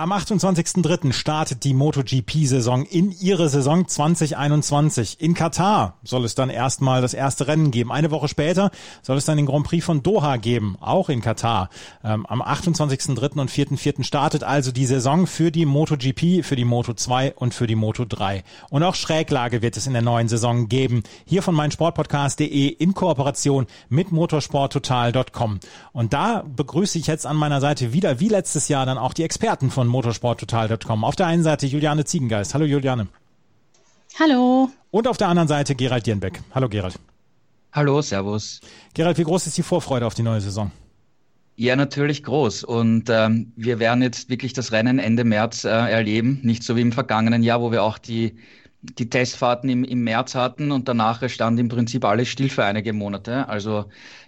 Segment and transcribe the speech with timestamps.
[0.00, 1.12] Am 28.03.
[1.12, 5.20] startet die MotoGP-Saison in ihre Saison 2021.
[5.20, 7.90] In Katar soll es dann erstmal das erste Rennen geben.
[7.90, 8.70] Eine Woche später
[9.02, 11.68] soll es dann den Grand Prix von Doha geben, auch in Katar.
[12.04, 13.40] Ähm, am 28.03.
[13.40, 14.04] und 4.04.
[14.04, 18.44] startet also die Saison für die MotoGP, für die Moto2 und für die Moto3.
[18.70, 21.02] Und auch Schräglage wird es in der neuen Saison geben.
[21.24, 25.58] Hier von meinsportpodcast.de in Kooperation mit motorsporttotal.com.
[25.92, 29.24] Und da begrüße ich jetzt an meiner Seite wieder, wie letztes Jahr, dann auch die
[29.24, 31.04] Experten von motorsporttotal.com.
[31.04, 32.54] Auf der einen Seite Juliane Ziegengeist.
[32.54, 33.08] Hallo Juliane.
[34.18, 34.70] Hallo.
[34.90, 36.40] Und auf der anderen Seite Gerald Dierenbeck.
[36.54, 36.98] Hallo Gerald.
[37.72, 38.60] Hallo, Servus.
[38.94, 40.70] Gerald, wie groß ist die Vorfreude auf die neue Saison?
[41.56, 42.64] Ja, natürlich groß.
[42.64, 46.40] Und ähm, wir werden jetzt wirklich das Rennen Ende März äh, erleben.
[46.42, 48.36] Nicht so wie im vergangenen Jahr, wo wir auch die,
[48.82, 52.92] die Testfahrten im, im März hatten und danach stand im Prinzip alles still für einige
[52.92, 53.48] Monate.
[53.48, 53.86] Also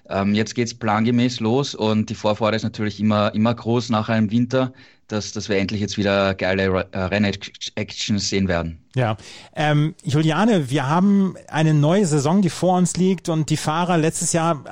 [0.09, 4.31] ähm, jetzt geht's plangemäß los und die Vorfreude ist natürlich immer, immer groß nach einem
[4.31, 4.73] Winter,
[5.07, 8.83] dass, dass wir endlich jetzt wieder geile äh, Renn-Actions sehen werden.
[8.95, 9.17] Ja,
[9.55, 14.33] ähm, Juliane, wir haben eine neue Saison, die vor uns liegt und die Fahrer letztes
[14.33, 14.64] Jahr,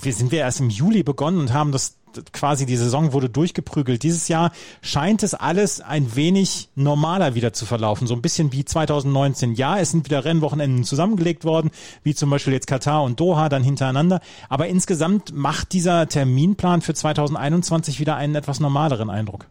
[0.00, 1.96] wir sind wir erst im Juli begonnen und haben das
[2.32, 4.02] quasi die Saison wurde durchgeprügelt.
[4.02, 8.64] Dieses Jahr scheint es alles ein wenig normaler wieder zu verlaufen, so ein bisschen wie
[8.64, 9.54] 2019.
[9.54, 11.70] Ja, es sind wieder Rennwochenenden zusammengelegt worden,
[12.02, 14.20] wie zum Beispiel jetzt Katar und Doha dann hintereinander.
[14.48, 19.46] Aber insgesamt macht dieser Terminplan für 2021 wieder einen etwas normaleren Eindruck.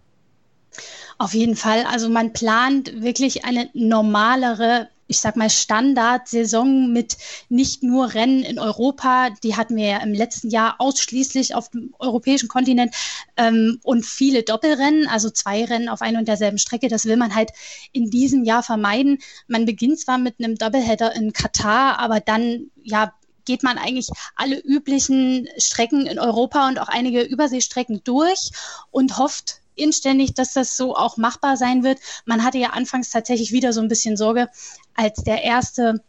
[1.17, 1.85] Auf jeden Fall.
[1.91, 7.17] Also man plant wirklich eine normalere ich sag mal, Standardsaison mit
[7.49, 11.93] nicht nur Rennen in Europa, die hatten wir ja im letzten Jahr ausschließlich auf dem
[11.99, 12.95] europäischen Kontinent
[13.35, 16.87] ähm, und viele Doppelrennen, also zwei Rennen auf einer und derselben Strecke.
[16.87, 17.51] Das will man halt
[17.91, 19.17] in diesem Jahr vermeiden.
[19.47, 24.59] Man beginnt zwar mit einem Doubleheader in Katar, aber dann ja geht man eigentlich alle
[24.59, 28.51] üblichen Strecken in Europa und auch einige Überseestrecken durch
[28.91, 31.99] und hofft inständig, dass das so auch machbar sein wird.
[32.25, 34.49] Man hatte ja anfangs tatsächlich wieder so ein bisschen Sorge,
[34.95, 36.01] als der erste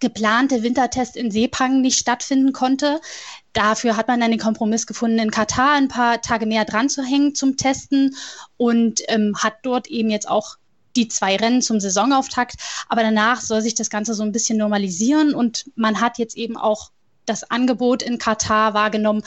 [0.00, 3.00] geplante Wintertest in Sepang nicht stattfinden konnte.
[3.52, 7.02] Dafür hat man dann den Kompromiss gefunden, in Katar ein paar Tage mehr dran zu
[7.02, 8.14] hängen zum Testen
[8.56, 10.56] und ähm, hat dort eben jetzt auch
[10.96, 12.56] die zwei Rennen zum Saisonauftakt.
[12.88, 16.56] Aber danach soll sich das Ganze so ein bisschen normalisieren und man hat jetzt eben
[16.56, 16.90] auch
[17.24, 19.22] das Angebot in Katar wahrgenommen,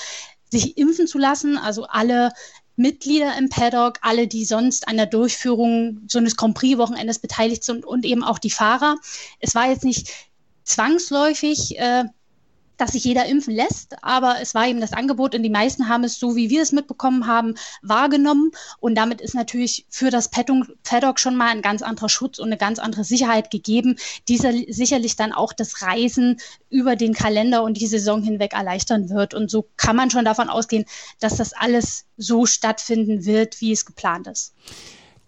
[0.52, 1.58] sich impfen zu lassen.
[1.58, 2.32] Also alle
[2.80, 7.86] Mitglieder im Paddock, alle, die sonst an der Durchführung so eines Grand Prix-Wochenendes beteiligt sind
[7.86, 8.96] und eben auch die Fahrer.
[9.40, 10.10] Es war jetzt nicht
[10.64, 12.06] zwangsläufig, äh,
[12.80, 16.04] dass sich jeder impfen lässt, aber es war eben das Angebot und die meisten haben
[16.04, 21.20] es, so wie wir es mitbekommen haben, wahrgenommen und damit ist natürlich für das Paddock
[21.20, 23.98] schon mal ein ganz anderer Schutz und eine ganz andere Sicherheit gegeben,
[24.28, 29.34] die sicherlich dann auch das Reisen über den Kalender und die Saison hinweg erleichtern wird
[29.34, 30.86] und so kann man schon davon ausgehen,
[31.20, 34.54] dass das alles so stattfinden wird, wie es geplant ist.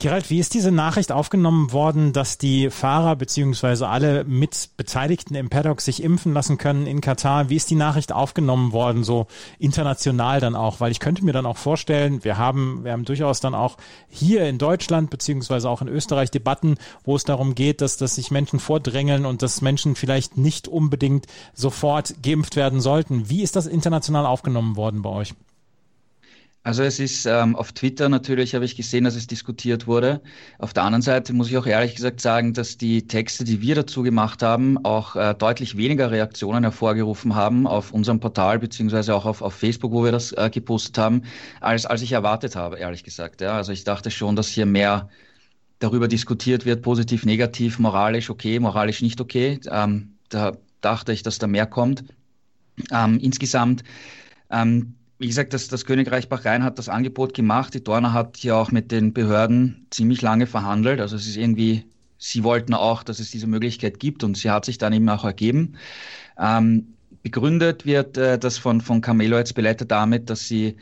[0.02, 5.80] Gerald, wie ist diese Nachricht aufgenommen worden, dass die Fahrer beziehungsweise alle Mitbeteiligten im Paddock
[5.80, 7.50] sich impfen lassen können in Katar?
[7.52, 9.28] Wie ist die Nachricht aufgenommen worden, so
[9.60, 10.80] international dann auch?
[10.80, 13.78] Weil ich könnte mir dann auch vorstellen, wir haben, wir haben durchaus dann auch
[14.10, 18.32] hier in Deutschland beziehungsweise auch in Österreich Debatten, wo es darum geht, dass, dass sich
[18.32, 23.30] Menschen vordrängeln und dass Menschen vielleicht nicht unbedingt sofort geimpft werden sollten.
[23.30, 25.36] Wie ist das international aufgenommen worden bei euch?
[26.64, 30.22] Also es ist ähm, auf Twitter natürlich, habe ich gesehen, dass es diskutiert wurde.
[30.60, 33.74] Auf der anderen Seite muss ich auch ehrlich gesagt sagen, dass die Texte, die wir
[33.74, 39.26] dazu gemacht haben, auch äh, deutlich weniger Reaktionen hervorgerufen haben auf unserem Portal beziehungsweise auch
[39.26, 41.24] auf, auf Facebook, wo wir das äh, gepostet haben,
[41.62, 43.42] als, als ich erwartet habe, ehrlich gesagt.
[43.42, 43.54] Ja.
[43.54, 45.10] Also ich dachte schon, dass hier mehr
[45.80, 49.60] darüber diskutiert wird, positiv, negativ, moralisch okay, moralisch nicht okay.
[49.68, 50.52] Ähm, da
[50.82, 52.04] dachte ich, dass da mehr kommt.
[52.92, 53.84] Ähm, insgesamt
[54.52, 57.76] ähm, wie gesagt, das, das Königreich Bahrain hat das Angebot gemacht.
[57.76, 61.00] Die Dorna hat ja auch mit den Behörden ziemlich lange verhandelt.
[61.00, 61.86] Also es ist irgendwie,
[62.18, 65.24] sie wollten auch, dass es diese Möglichkeit gibt und sie hat sich dann eben auch
[65.24, 65.78] ergeben.
[66.40, 70.78] Ähm, begründet wird äh, das von, von Camelo Ezpeleta damit, dass sie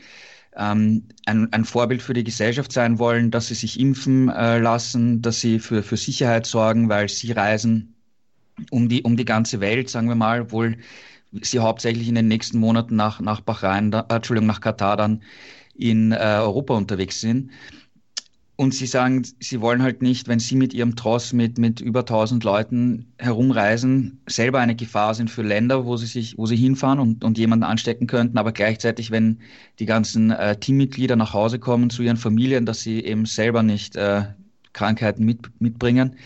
[0.56, 5.20] ähm, ein, ein Vorbild für die Gesellschaft sein wollen, dass sie sich impfen äh, lassen,
[5.20, 7.94] dass sie für, für Sicherheit sorgen, weil sie reisen
[8.70, 10.78] um die, um die ganze Welt, sagen wir mal, wohl
[11.42, 15.22] sie hauptsächlich in den nächsten Monaten nach, nach Bahrain, da, äh, Entschuldigung, nach Katar dann
[15.74, 17.50] in äh, Europa unterwegs sind.
[18.56, 22.00] und sie sagen, sie wollen halt nicht, wenn sie mit ihrem Tross mit, mit über
[22.00, 26.98] 1000 Leuten herumreisen, selber eine Gefahr sind für Länder, wo sie sich, wo sie hinfahren
[26.98, 29.40] und, und jemanden anstecken könnten, aber gleichzeitig, wenn
[29.78, 33.96] die ganzen äh, Teammitglieder nach Hause kommen zu ihren Familien, dass sie eben selber nicht
[33.96, 34.24] äh,
[34.74, 36.16] Krankheiten mit, mitbringen.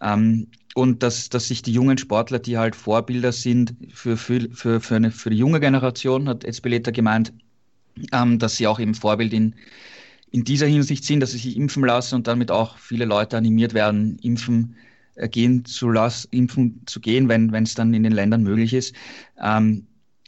[0.00, 4.80] Ähm, und dass, dass sich die jungen Sportler, die halt Vorbilder sind für, für, für,
[4.80, 7.32] für, eine, für die junge Generation, hat Ezbeleta gemeint,
[8.12, 9.54] ähm, dass sie auch eben Vorbild in,
[10.30, 13.74] in dieser Hinsicht sind, dass sie sich impfen lassen und damit auch viele Leute animiert
[13.74, 14.76] werden, impfen
[15.16, 18.94] äh, gehen zu lassen, impfen zu gehen, wenn es dann in den Ländern möglich ist.
[19.42, 19.86] Ähm,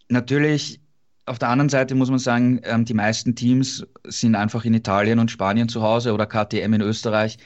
[0.08, 0.80] natürlich
[1.26, 5.20] auf der anderen Seite muss man sagen, ähm, die meisten Teams sind einfach in Italien
[5.20, 7.38] und Spanien zu Hause oder KTM in Österreich.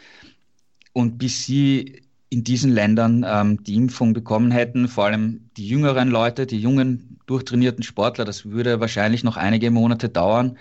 [0.94, 6.08] Und bis sie in diesen Ländern ähm, die Impfung bekommen hätten, vor allem die jüngeren
[6.08, 10.58] Leute, die jungen, durchtrainierten Sportler, das würde wahrscheinlich noch einige Monate dauern.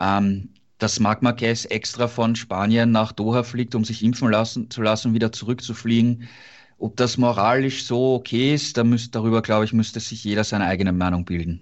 [0.00, 4.82] Ähm, dass Marc Marquez extra von Spanien nach Doha fliegt, um sich impfen lassen, zu
[4.82, 6.28] lassen, wieder zurückzufliegen.
[6.78, 10.66] Ob das moralisch so okay ist, da müsst, darüber, glaube ich, müsste sich jeder seine
[10.66, 11.60] eigene Meinung bilden.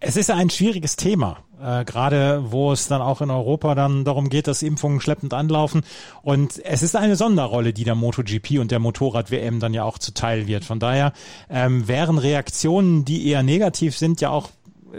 [0.00, 4.28] Es ist ein schwieriges Thema, äh, gerade wo es dann auch in Europa dann darum
[4.28, 5.82] geht, dass Impfungen schleppend anlaufen.
[6.22, 10.46] Und es ist eine Sonderrolle, die der MotoGP und der Motorrad-WM dann ja auch zuteil
[10.46, 10.64] wird.
[10.64, 11.12] Von daher
[11.50, 14.50] ähm, wären Reaktionen, die eher negativ sind, ja auch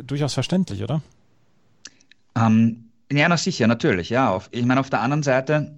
[0.04, 1.02] durchaus verständlich, oder?
[2.38, 4.32] Ähm, ja, na sicher, natürlich, ja.
[4.32, 5.78] Auf, ich meine, auf der anderen Seite,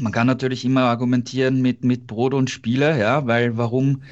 [0.00, 4.02] man kann natürlich immer argumentieren mit, mit Brot und Spiele, ja, weil warum,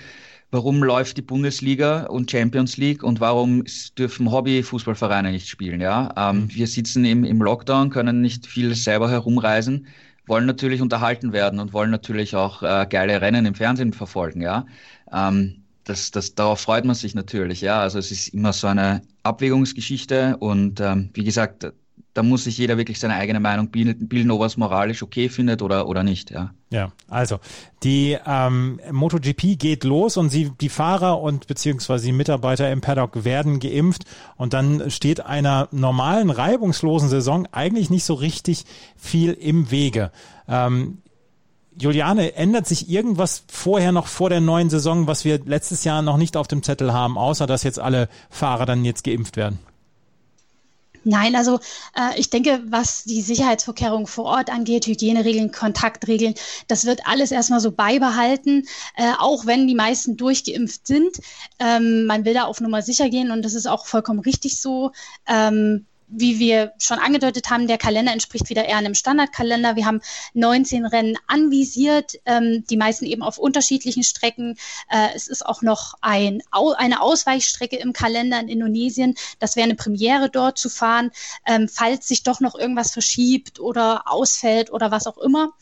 [0.51, 3.65] warum läuft die Bundesliga und Champions League und warum
[3.97, 6.13] dürfen Hobby-Fußballvereine nicht spielen, ja?
[6.17, 6.55] Ähm, mhm.
[6.55, 9.87] wir sitzen im, im Lockdown, können nicht viel selber herumreisen,
[10.27, 14.67] wollen natürlich unterhalten werden und wollen natürlich auch äh, geile Rennen im Fernsehen verfolgen, ja.
[15.13, 17.81] Ähm, das, das, darauf freut man sich natürlich, ja.
[17.81, 21.73] Also es ist immer so eine Abwägungsgeschichte und ähm, wie gesagt,
[22.15, 25.29] da muss sich jeder wirklich seine eigene Meinung bilden, bilden ob er es moralisch okay
[25.29, 26.31] findet oder, oder nicht.
[26.31, 27.39] Ja, ja also
[27.83, 33.25] die ähm, MotoGP geht los und sie, die Fahrer und beziehungsweise die Mitarbeiter im Paddock
[33.25, 34.05] werden geimpft
[34.37, 38.65] und dann steht einer normalen, reibungslosen Saison eigentlich nicht so richtig
[38.97, 40.11] viel im Wege.
[40.49, 40.99] Ähm,
[41.79, 46.17] Juliane, ändert sich irgendwas vorher noch vor der neuen Saison, was wir letztes Jahr noch
[46.17, 49.59] nicht auf dem Zettel haben, außer dass jetzt alle Fahrer dann jetzt geimpft werden?
[51.03, 51.59] Nein, also
[51.95, 56.35] äh, ich denke, was die Sicherheitsvorkehrungen vor Ort angeht, Hygieneregeln, Kontaktregeln,
[56.69, 58.67] das wird alles erstmal so beibehalten,
[58.97, 61.17] äh, auch wenn die meisten durchgeimpft sind.
[61.59, 64.93] Ähm, man will da auf Nummer sicher gehen und das ist auch vollkommen richtig so.
[65.27, 69.77] Ähm, wie wir schon angedeutet haben, der Kalender entspricht wieder eher einem Standardkalender.
[69.77, 70.01] Wir haben
[70.35, 74.57] 19 Rennen anvisiert, ähm, die meisten eben auf unterschiedlichen Strecken.
[74.91, 79.15] Äh, es ist auch noch ein, eine Ausweichstrecke im Kalender in Indonesien.
[79.39, 81.11] Das wäre eine Premiere dort zu fahren,
[81.47, 85.53] ähm, falls sich doch noch irgendwas verschiebt oder ausfällt oder was auch immer.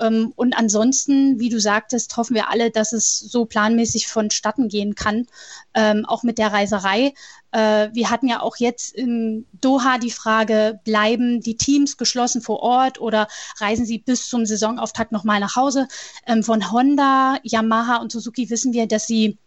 [0.00, 4.94] Ähm, und ansonsten, wie du sagtest, hoffen wir alle, dass es so planmäßig vonstatten gehen
[4.94, 5.26] kann,
[5.74, 7.14] ähm, auch mit der Reiserei.
[7.52, 12.60] Äh, wir hatten ja auch jetzt in Doha die Frage, bleiben die Teams geschlossen vor
[12.60, 13.28] Ort oder
[13.58, 15.88] reisen sie bis zum Saisonauftakt nochmal nach Hause?
[16.26, 19.38] Ähm, von Honda, Yamaha und Suzuki wissen wir, dass sie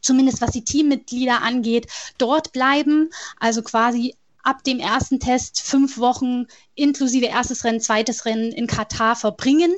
[0.00, 1.86] zumindest was die Teammitglieder angeht,
[2.18, 3.10] dort bleiben,
[3.40, 4.14] also quasi
[4.44, 6.46] ab dem ersten Test fünf Wochen
[6.76, 9.72] inklusive erstes Rennen, zweites Rennen in Katar verbringen.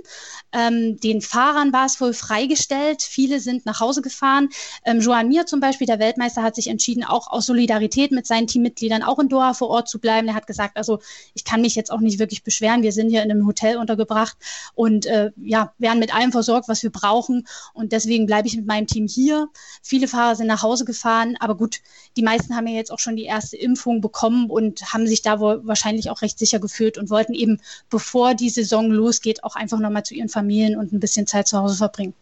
[0.52, 3.02] Ähm, den Fahrern war es wohl freigestellt.
[3.02, 4.48] Viele sind nach Hause gefahren.
[4.84, 8.46] Ähm, Joan Mir zum Beispiel, der Weltmeister, hat sich entschieden, auch aus Solidarität mit seinen
[8.46, 10.28] Teammitgliedern auch in Doha vor Ort zu bleiben.
[10.28, 11.00] Er hat gesagt, also
[11.34, 12.82] ich kann mich jetzt auch nicht wirklich beschweren.
[12.82, 14.36] Wir sind hier in einem Hotel untergebracht
[14.74, 17.46] und äh, ja, werden mit allem versorgt, was wir brauchen.
[17.74, 19.48] Und deswegen bleibe ich mit meinem Team hier.
[19.82, 21.80] Viele Fahrer sind nach Hause gefahren, aber gut,
[22.16, 25.38] die meisten haben ja jetzt auch schon die erste Impfung bekommen und haben sich da
[25.38, 27.60] wohl wahrscheinlich auch recht sicher gefühlt und wollten eben,
[27.90, 31.58] bevor die Saison losgeht, auch einfach nochmal zu ihren Familien und ein bisschen Zeit zu
[31.58, 32.14] Hause verbringen.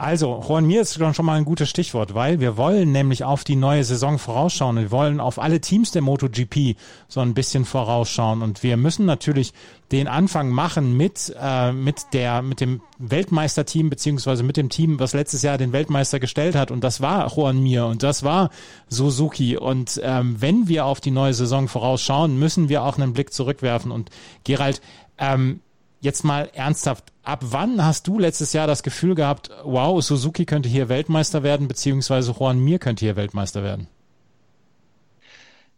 [0.00, 3.56] Also, Juan Mir ist schon mal ein gutes Stichwort, weil wir wollen nämlich auf die
[3.56, 4.76] neue Saison vorausschauen.
[4.76, 6.76] Wir wollen auf alle Teams der MotoGP
[7.08, 8.42] so ein bisschen vorausschauen.
[8.42, 9.52] Und wir müssen natürlich
[9.90, 15.14] den Anfang machen mit äh, mit der mit dem Weltmeisterteam beziehungsweise mit dem Team, was
[15.14, 16.70] letztes Jahr den Weltmeister gestellt hat.
[16.70, 18.50] Und das war Juan Mir und das war
[18.88, 19.56] Suzuki.
[19.56, 23.90] Und ähm, wenn wir auf die neue Saison vorausschauen, müssen wir auch einen Blick zurückwerfen.
[23.90, 24.10] Und
[24.44, 24.80] Gerald
[25.18, 25.58] ähm,
[26.00, 30.68] jetzt mal ernsthaft, ab wann hast du letztes Jahr das Gefühl gehabt, wow, Suzuki könnte
[30.68, 33.86] hier Weltmeister werden, beziehungsweise Juan Mir könnte hier Weltmeister werden?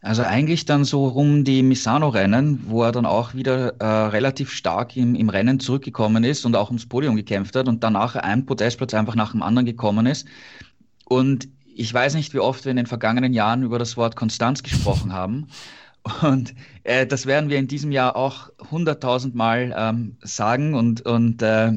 [0.01, 4.97] Also eigentlich dann so rum die Misano-Rennen, wo er dann auch wieder äh, relativ stark
[4.97, 8.95] im, im Rennen zurückgekommen ist und auch ums Podium gekämpft hat und danach ein Podestplatz
[8.95, 10.27] einfach nach dem anderen gekommen ist.
[11.05, 14.63] Und ich weiß nicht, wie oft wir in den vergangenen Jahren über das Wort Konstanz
[14.63, 15.49] gesprochen haben.
[16.23, 16.55] Und
[16.85, 21.73] äh, das werden wir in diesem Jahr auch hunderttausend Mal ähm, sagen und, und äh,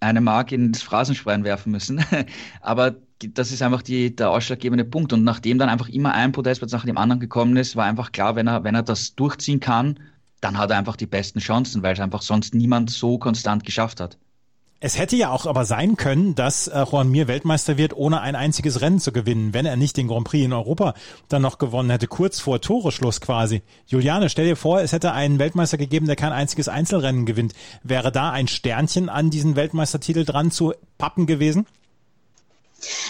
[0.00, 2.04] eine Mark in das Phrasenschwein werfen müssen.
[2.60, 5.12] Aber das ist einfach die, der ausschlaggebende Punkt.
[5.12, 8.36] Und nachdem dann einfach immer ein Podestplatz nach dem anderen gekommen ist, war einfach klar,
[8.36, 9.98] wenn er, wenn er das durchziehen kann,
[10.40, 14.00] dann hat er einfach die besten Chancen, weil es einfach sonst niemand so konstant geschafft
[14.00, 14.18] hat.
[14.78, 18.36] Es hätte ja auch aber sein können, dass äh, Juan Mir Weltmeister wird, ohne ein
[18.36, 20.92] einziges Rennen zu gewinnen, wenn er nicht den Grand Prix in Europa
[21.30, 23.62] dann noch gewonnen hätte, kurz vor Toreschluss quasi.
[23.86, 27.54] Juliane, stell dir vor, es hätte einen Weltmeister gegeben, der kein einziges Einzelrennen gewinnt.
[27.84, 31.66] Wäre da ein Sternchen an diesen Weltmeistertitel dran zu pappen gewesen?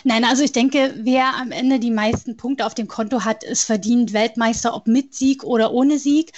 [0.04, 3.64] Nein, also ich denke, wer am Ende die meisten Punkte auf dem Konto hat, ist
[3.64, 6.32] verdient Weltmeister, ob mit Sieg oder ohne Sieg.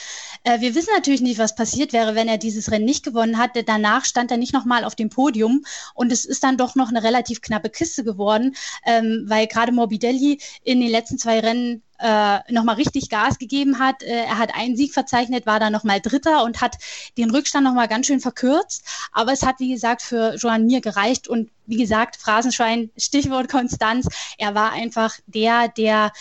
[0.44, 3.64] Äh, wir wissen natürlich nicht, was passiert wäre, wenn er dieses Rennen nicht gewonnen hatte.
[3.64, 7.02] Danach stand er nicht nochmal auf dem Podium und es ist dann doch noch eine
[7.02, 8.56] relativ knappe Kiste geworden,
[8.86, 14.02] ähm, weil gerade Morbidelli in den letzten zwei Rennen äh, nochmal richtig Gas gegeben hat.
[14.02, 16.76] Äh, er hat einen Sieg verzeichnet, war dann nochmal Dritter und hat
[17.16, 18.84] den Rückstand nochmal ganz schön verkürzt.
[19.12, 24.08] Aber es hat, wie gesagt, für Joan Mir gereicht und wie gesagt, Phrasenschwein, Stichwort Konstanz.
[24.38, 26.12] Er war einfach der, der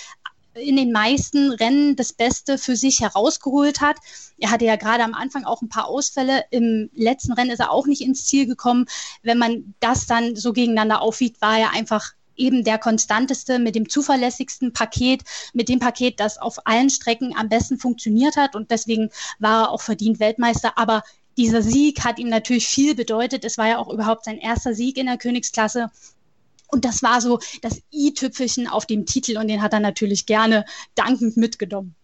[0.57, 3.97] in den meisten Rennen das Beste für sich herausgeholt hat.
[4.37, 6.45] Er hatte ja gerade am Anfang auch ein paar Ausfälle.
[6.49, 8.85] Im letzten Rennen ist er auch nicht ins Ziel gekommen.
[9.23, 13.89] Wenn man das dann so gegeneinander aufwiegt, war er einfach eben der konstanteste, mit dem
[13.89, 18.55] zuverlässigsten Paket, mit dem Paket, das auf allen Strecken am besten funktioniert hat.
[18.55, 20.77] Und deswegen war er auch verdient Weltmeister.
[20.77, 21.03] Aber
[21.37, 23.45] dieser Sieg hat ihm natürlich viel bedeutet.
[23.45, 25.91] Es war ja auch überhaupt sein erster Sieg in der Königsklasse.
[26.67, 30.65] Und das war so das i-Tüpfelchen auf dem Titel und den hat er natürlich gerne
[30.95, 31.95] dankend mitgenommen.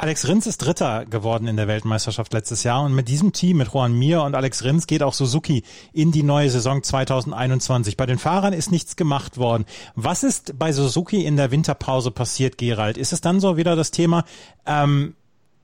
[0.00, 3.68] Alex Rins ist Dritter geworden in der Weltmeisterschaft letztes Jahr und mit diesem Team, mit
[3.68, 5.62] Juan Mir und Alex Rins, geht auch Suzuki
[5.92, 7.98] in die neue Saison 2021.
[7.98, 9.66] Bei den Fahrern ist nichts gemacht worden.
[9.96, 12.96] Was ist bei Suzuki in der Winterpause passiert, Gerald?
[12.96, 14.24] Ist es dann so wieder das Thema,
[14.64, 15.16] ähm,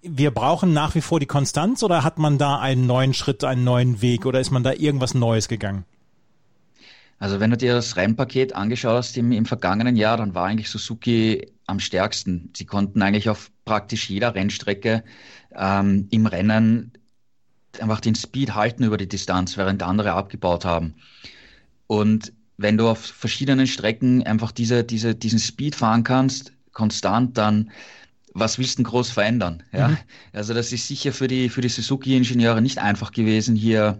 [0.03, 3.65] wir brauchen nach wie vor die Konstanz oder hat man da einen neuen Schritt, einen
[3.65, 5.87] neuen Weg oder ist man da irgendwas Neues gegangen?
[7.19, 10.69] Also wenn du dir das Rennpaket angeschaut hast im, im vergangenen Jahr, dann war eigentlich
[10.69, 12.51] Suzuki am stärksten.
[12.55, 15.03] Sie konnten eigentlich auf praktisch jeder Rennstrecke
[15.55, 16.93] ähm, im Rennen
[17.81, 20.95] einfach den Speed halten über die Distanz, während andere abgebaut haben.
[21.87, 27.71] Und wenn du auf verschiedenen Strecken einfach diese, diese, diesen Speed fahren kannst, konstant, dann
[28.39, 29.63] was willst du denn groß verändern?
[29.73, 29.89] Ja?
[29.89, 29.99] Mhm.
[30.33, 33.99] Also das ist sicher für die, für die Suzuki-Ingenieure nicht einfach gewesen, hier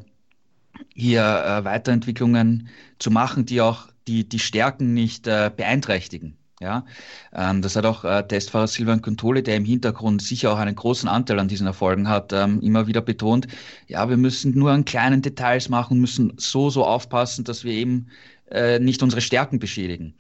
[0.95, 2.69] hier äh, Weiterentwicklungen
[2.99, 6.37] zu machen, die auch die, die Stärken nicht äh, beeinträchtigen.
[6.59, 6.87] Ja,
[7.35, 11.07] ähm, das hat auch äh, Testfahrer Silvan Contoli, der im Hintergrund sicher auch einen großen
[11.07, 13.47] Anteil an diesen Erfolgen hat, ähm, immer wieder betont.
[13.89, 18.09] Ja, wir müssen nur an kleinen Details machen, müssen so, so aufpassen, dass wir eben
[18.51, 20.15] äh, nicht unsere Stärken beschädigen.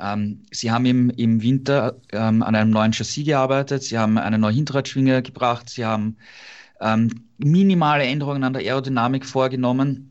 [0.00, 4.38] Ähm, sie haben im, im Winter ähm, an einem neuen Chassis gearbeitet, sie haben eine
[4.38, 6.16] neue Hinterradschwinge gebracht, sie haben
[6.80, 10.10] ähm, minimale Änderungen an der Aerodynamik vorgenommen.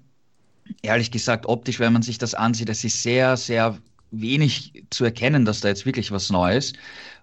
[0.82, 3.78] Ehrlich gesagt, optisch, wenn man sich das ansieht, es ist sehr, sehr
[4.12, 6.74] wenig zu erkennen, dass da jetzt wirklich was Neues.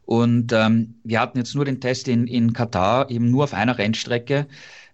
[0.07, 3.79] Und ähm, wir hatten jetzt nur den Test in, in Katar, eben nur auf einer
[3.79, 4.47] Rennstrecke.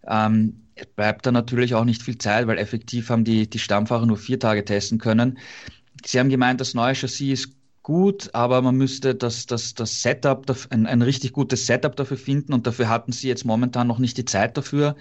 [0.07, 0.67] Ähm,
[0.97, 4.39] bleibt da natürlich auch nicht viel Zeit, weil effektiv haben die, die Stammfahrer nur vier
[4.39, 5.39] Tage testen können.
[6.05, 7.60] Sie haben gemeint, das neue Chassis ist
[7.91, 12.53] gut, aber man müsste das, das, das Setup, ein, ein richtig gutes Setup dafür finden
[12.53, 14.95] und dafür hatten sie jetzt momentan noch nicht die Zeit dafür.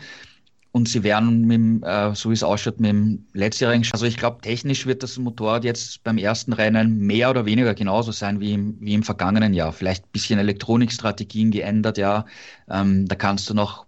[0.71, 4.17] Und sie werden, mit dem, äh, so wie es ausschaut, mit dem letztjährigen, also ich
[4.17, 8.53] glaube, technisch wird das Motorrad jetzt beim ersten Rennen mehr oder weniger genauso sein wie
[8.53, 9.71] im, wie im vergangenen Jahr.
[9.71, 12.25] Vielleicht ein bisschen Elektronikstrategien geändert, ja.
[12.69, 13.85] Ähm, da kannst du noch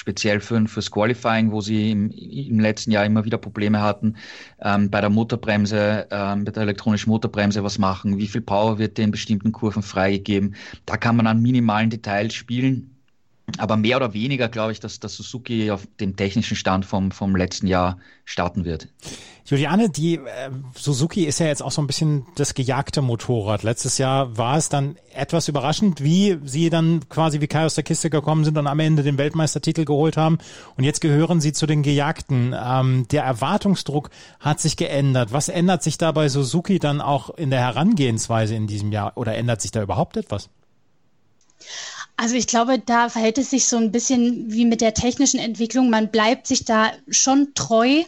[0.00, 4.16] speziell für, fürs Qualifying, wo sie im, im letzten Jahr immer wieder Probleme hatten,
[4.62, 8.98] ähm, bei der Motorbremse, ähm, bei der elektronischen Motorbremse was machen, wie viel Power wird
[8.98, 10.54] in bestimmten Kurven freigegeben.
[10.86, 12.96] Da kann man an minimalen Details spielen.
[13.58, 17.36] Aber mehr oder weniger glaube ich, dass, dass Suzuki auf dem technischen Stand vom, vom
[17.36, 18.88] letzten Jahr starten wird.
[19.44, 23.64] Juliane, die äh, Suzuki ist ja jetzt auch so ein bisschen das gejagte Motorrad.
[23.64, 27.82] Letztes Jahr war es dann etwas überraschend, wie sie dann quasi wie Kai aus der
[27.82, 30.38] Kiste gekommen sind und am Ende den Weltmeistertitel geholt haben.
[30.76, 32.54] Und jetzt gehören sie zu den Gejagten.
[32.56, 35.32] Ähm, der Erwartungsdruck hat sich geändert.
[35.32, 39.16] Was ändert sich da bei Suzuki dann auch in der Herangehensweise in diesem Jahr?
[39.16, 40.48] Oder ändert sich da überhaupt etwas?
[42.22, 45.88] Also ich glaube, da verhält es sich so ein bisschen wie mit der technischen Entwicklung.
[45.88, 48.02] Man bleibt sich da schon treu,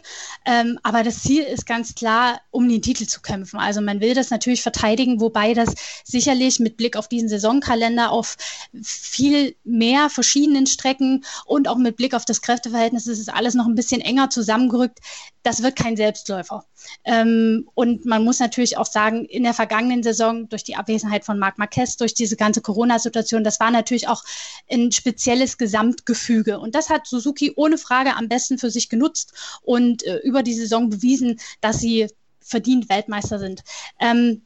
[0.45, 3.59] ähm, aber das Ziel ist ganz klar, um den Titel zu kämpfen.
[3.59, 8.37] Also man will das natürlich verteidigen, wobei das sicherlich mit Blick auf diesen Saisonkalender auf
[8.83, 13.65] viel mehr verschiedenen Strecken und auch mit Blick auf das Kräfteverhältnis ist es alles noch
[13.65, 14.99] ein bisschen enger zusammengerückt.
[15.41, 16.65] Das wird kein Selbstläufer.
[17.03, 21.39] Ähm, und man muss natürlich auch sagen, in der vergangenen Saison durch die Abwesenheit von
[21.39, 24.23] Marc Marquez, durch diese ganze Corona-Situation, das war natürlich ich, auch
[24.71, 26.59] ein spezielles Gesamtgefüge.
[26.59, 30.53] Und das hat Suzuki ohne Frage am besten für sich genutzt und äh, über die
[30.53, 32.07] Saison bewiesen, dass sie
[32.39, 33.63] verdient Weltmeister sind.
[33.99, 34.41] Ähm,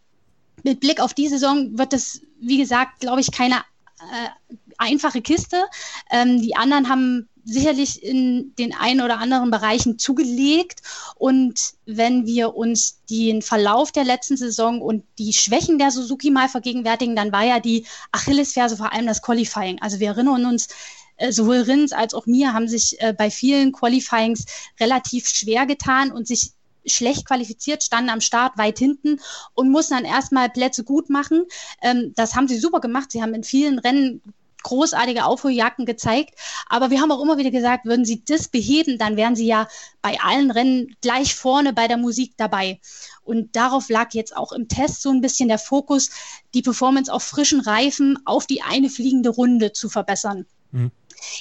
[0.63, 3.57] mit Blick auf die Saison wird es, wie gesagt, glaube ich, keine
[3.99, 4.29] äh,
[4.77, 5.63] einfache Kiste.
[6.11, 10.81] Ähm, die anderen haben sicherlich in den ein oder anderen Bereichen zugelegt.
[11.15, 16.49] Und wenn wir uns den Verlauf der letzten Saison und die Schwächen der Suzuki mal
[16.49, 19.81] vergegenwärtigen, dann war ja die Achillesferse vor allem das Qualifying.
[19.81, 20.67] Also wir erinnern uns,
[21.15, 24.45] äh, sowohl Rins als auch mir haben sich äh, bei vielen Qualifyings
[24.79, 26.51] relativ schwer getan und sich
[26.85, 29.19] schlecht qualifiziert, standen am Start weit hinten
[29.53, 31.45] und mussten dann erstmal Plätze gut machen.
[31.81, 33.11] Ähm, das haben sie super gemacht.
[33.11, 34.21] Sie haben in vielen Rennen
[34.67, 36.35] großartige Aufholjagden gezeigt.
[36.67, 39.67] Aber wir haben auch immer wieder gesagt, würden sie das beheben, dann wären sie ja
[40.01, 42.81] bei allen Rennen gleich vorne bei der Musik dabei.
[43.23, 46.09] Und darauf lag jetzt auch im Test so ein bisschen der Fokus,
[46.53, 50.45] die Performance auf frischen Reifen auf die eine fliegende Runde zu verbessern.
[50.71, 50.91] Mhm.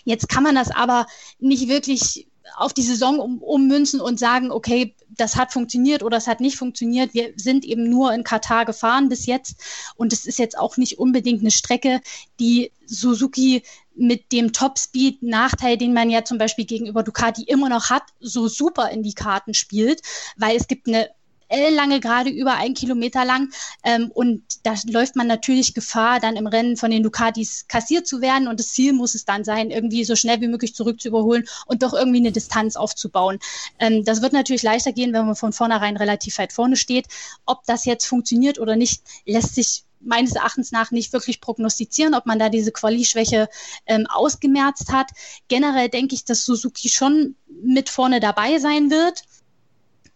[0.04, 1.06] Jetzt kann man das aber
[1.38, 6.26] nicht wirklich auf die Saison um, ummünzen und sagen, okay, das hat funktioniert oder es
[6.26, 7.15] hat nicht funktioniert.
[7.15, 9.57] Wir sind eben nur in Katar gefahren bis jetzt
[9.97, 12.00] und es ist jetzt auch nicht unbedingt eine Strecke,
[12.38, 13.62] die Suzuki
[13.95, 18.91] mit dem Topspeed-Nachteil, den man ja zum Beispiel gegenüber Ducati immer noch hat, so super
[18.91, 20.03] in die Karten spielt,
[20.37, 21.09] weil es gibt eine
[21.50, 23.50] lange gerade über ein Kilometer lang.
[23.85, 28.21] Ähm, und da läuft man natürlich Gefahr, dann im Rennen von den Ducatis kassiert zu
[28.21, 28.49] werden.
[28.49, 31.45] Und das Ziel muss es dann sein, irgendwie so schnell wie möglich zurück zu überholen
[31.67, 33.38] und doch irgendwie eine Distanz aufzubauen.
[33.79, 37.07] Ähm, das wird natürlich leichter gehen, wenn man von vornherein relativ weit vorne steht.
[37.45, 42.26] Ob das jetzt funktioniert oder nicht, lässt sich meines Erachtens nach nicht wirklich prognostizieren, ob
[42.26, 43.49] man da diese Quali-Schwäche
[43.87, 45.11] ähm, ausgemerzt hat.
[45.49, 49.23] Generell denke ich, dass Suzuki schon mit vorne dabei sein wird.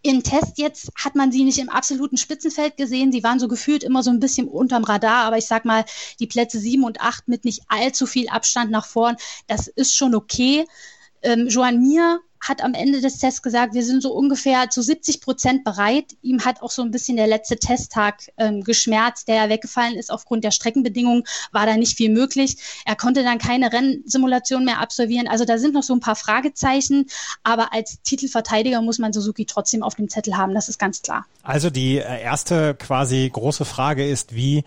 [0.03, 3.11] Im Test jetzt hat man sie nicht im absoluten Spitzenfeld gesehen.
[3.11, 5.85] Sie waren so gefühlt immer so ein bisschen unterm Radar, aber ich sag mal,
[6.19, 9.17] die Plätze sieben und acht mit nicht allzu viel Abstand nach vorn,
[9.47, 10.65] das ist schon okay.
[11.23, 15.21] Ähm, Joan Mir hat am Ende des Tests gesagt, wir sind so ungefähr zu 70
[15.21, 16.15] Prozent bereit.
[16.21, 20.11] Ihm hat auch so ein bisschen der letzte Testtag ähm, geschmerzt, der ja weggefallen ist
[20.11, 22.57] aufgrund der Streckenbedingungen, war da nicht viel möglich.
[22.85, 25.27] Er konnte dann keine Rennsimulation mehr absolvieren.
[25.27, 27.05] Also da sind noch so ein paar Fragezeichen,
[27.43, 31.25] aber als Titelverteidiger muss man Suzuki trotzdem auf dem Zettel haben, das ist ganz klar.
[31.43, 34.63] Also die äh, erste quasi große Frage ist, wie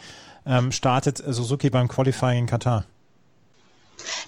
[0.46, 2.84] ähm, startet Suzuki beim Qualifying in Katar?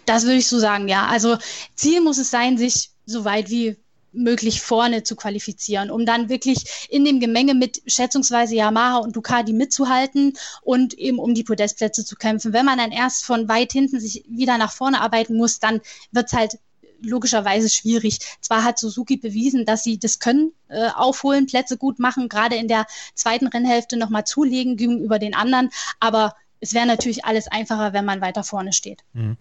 [0.04, 1.06] Das würde ich so sagen, ja.
[1.06, 1.36] Also
[1.74, 3.76] Ziel muss es sein, sich so weit wie
[4.16, 9.52] möglich vorne zu qualifizieren, um dann wirklich in dem Gemenge mit schätzungsweise Yamaha und Ducati
[9.52, 12.52] mitzuhalten und eben um die Podestplätze zu kämpfen.
[12.52, 15.80] Wenn man dann erst von weit hinten sich wieder nach vorne arbeiten muss, dann
[16.12, 16.58] wird es halt
[17.02, 18.20] logischerweise schwierig.
[18.40, 22.68] Zwar hat Suzuki bewiesen, dass sie das können, äh, aufholen, Plätze gut machen, gerade in
[22.68, 28.04] der zweiten Rennhälfte nochmal zulegen gegenüber den anderen, aber es wäre natürlich alles einfacher, wenn
[28.04, 29.02] man weiter vorne steht.
[29.12, 29.36] Mhm.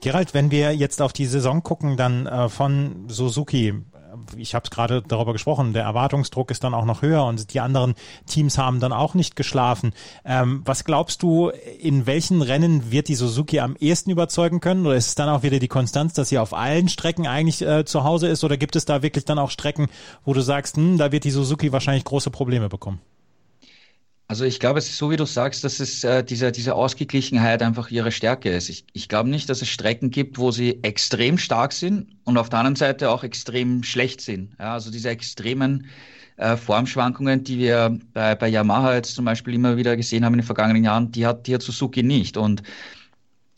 [0.00, 3.74] Gerald, wenn wir jetzt auf die Saison gucken, dann äh, von Suzuki, äh,
[4.36, 7.94] ich habe gerade darüber gesprochen, der Erwartungsdruck ist dann auch noch höher und die anderen
[8.26, 9.92] Teams haben dann auch nicht geschlafen.
[10.24, 14.86] Ähm, was glaubst du, in welchen Rennen wird die Suzuki am ehesten überzeugen können?
[14.86, 17.84] Oder ist es dann auch wieder die Konstanz, dass sie auf allen Strecken eigentlich äh,
[17.84, 18.44] zu Hause ist?
[18.44, 19.88] Oder gibt es da wirklich dann auch Strecken,
[20.24, 23.00] wo du sagst, hm, da wird die Suzuki wahrscheinlich große Probleme bekommen?
[24.30, 27.64] Also ich glaube, es ist so, wie du sagst, dass es äh, diese, diese Ausgeglichenheit
[27.64, 28.68] einfach ihre Stärke ist.
[28.68, 32.48] Ich, ich glaube nicht, dass es Strecken gibt, wo sie extrem stark sind und auf
[32.48, 34.52] der anderen Seite auch extrem schlecht sind.
[34.60, 35.88] Ja, also diese extremen
[36.36, 40.42] äh, Formschwankungen, die wir bei, bei Yamaha jetzt zum Beispiel immer wieder gesehen haben in
[40.42, 42.36] den vergangenen Jahren, die hat, die hat Suzuki nicht.
[42.36, 42.62] Und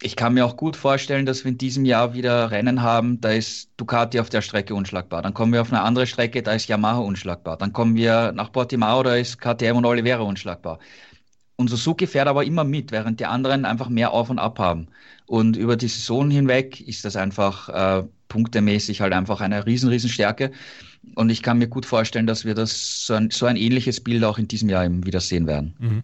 [0.03, 3.31] ich kann mir auch gut vorstellen, dass wir in diesem Jahr wieder Rennen haben, da
[3.31, 5.23] ist Ducati auf der Strecke unschlagbar.
[5.23, 7.57] Dann kommen wir auf eine andere Strecke, da ist Yamaha unschlagbar.
[7.57, 10.79] Dann kommen wir nach Portimao, da ist KTM und Oliveira unschlagbar.
[11.57, 14.89] Und Suzuki fährt aber immer mit, während die anderen einfach mehr auf und ab haben.
[15.27, 20.09] Und über die Saison hinweg ist das einfach äh, punktemäßig halt einfach eine riesen, riesen
[20.09, 20.53] Stärke.
[21.15, 24.25] Und ich kann mir gut vorstellen, dass wir das so ein, so ein ähnliches Bild
[24.25, 25.75] auch in diesem Jahr eben wieder sehen werden.
[25.79, 26.03] Mhm.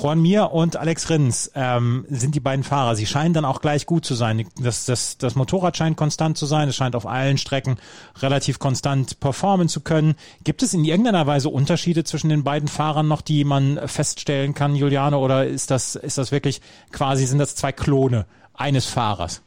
[0.00, 2.94] Juan Mir und Alex Rins ähm, sind die beiden Fahrer.
[2.94, 4.46] Sie scheinen dann auch gleich gut zu sein.
[4.60, 6.68] Das, das, das Motorrad scheint konstant zu sein.
[6.68, 7.78] Es scheint auf allen Strecken
[8.20, 10.14] relativ konstant performen zu können.
[10.44, 14.76] Gibt es in irgendeiner Weise Unterschiede zwischen den beiden Fahrern noch, die man feststellen kann,
[14.76, 15.18] Juliane?
[15.18, 19.42] Oder ist das, ist das wirklich quasi, sind das zwei Klone eines Fahrers?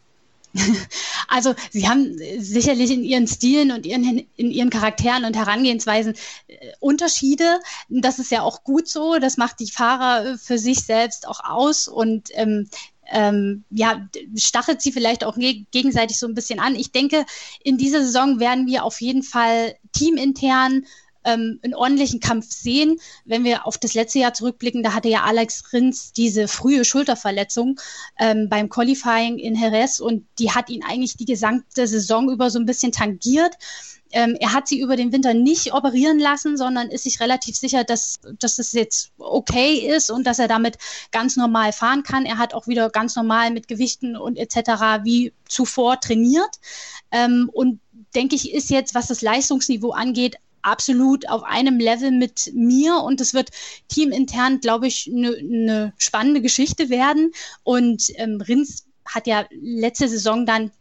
[1.27, 6.13] Also sie haben sicherlich in ihren Stilen und ihren, in ihren Charakteren und Herangehensweisen
[6.47, 7.61] äh, Unterschiede.
[7.87, 9.17] Das ist ja auch gut so.
[9.17, 12.69] Das macht die Fahrer für sich selbst auch aus und ähm,
[13.11, 16.75] ähm, ja, stachelt sie vielleicht auch gegenseitig so ein bisschen an.
[16.75, 17.25] Ich denke,
[17.63, 20.85] in dieser Saison werden wir auf jeden Fall teamintern
[21.23, 22.99] ähm, einen ordentlichen Kampf sehen.
[23.25, 27.79] Wenn wir auf das letzte Jahr zurückblicken, da hatte ja Alex Rins diese frühe Schulterverletzung
[28.19, 32.59] ähm, beim Qualifying in Jerez und die hat ihn eigentlich die gesamte Saison über so
[32.59, 33.55] ein bisschen tangiert.
[34.13, 37.83] Ähm, er hat sie über den Winter nicht operieren lassen, sondern ist sich relativ sicher,
[37.83, 40.77] dass, dass es jetzt okay ist und dass er damit
[41.11, 42.25] ganz normal fahren kann.
[42.25, 45.03] Er hat auch wieder ganz normal mit Gewichten und etc.
[45.03, 46.59] wie zuvor trainiert.
[47.11, 47.79] Ähm, und
[48.15, 53.21] denke ich, ist jetzt, was das Leistungsniveau angeht, absolut auf einem Level mit mir und
[53.21, 53.49] es wird
[53.87, 57.31] teamintern, glaube ich, eine ne spannende Geschichte werden.
[57.63, 60.71] Und ähm, Rins hat ja letzte Saison dann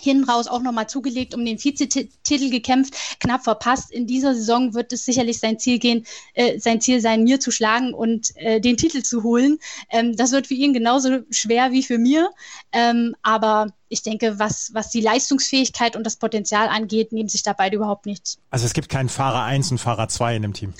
[0.00, 3.90] hin raus auch nochmal zugelegt, um den Vizetitel gekämpft, knapp verpasst.
[3.90, 7.50] In dieser Saison wird es sicherlich sein Ziel gehen, äh, sein Ziel sein, mir zu
[7.50, 9.58] schlagen und äh, den Titel zu holen.
[9.90, 12.30] Ähm, das wird für ihn genauso schwer wie für mir.
[12.72, 17.52] Ähm, aber ich denke, was, was die Leistungsfähigkeit und das Potenzial angeht, nehmen sich da
[17.52, 18.38] beide überhaupt nichts.
[18.50, 20.74] Also es gibt keinen Fahrer 1 und Fahrer 2 in dem Team.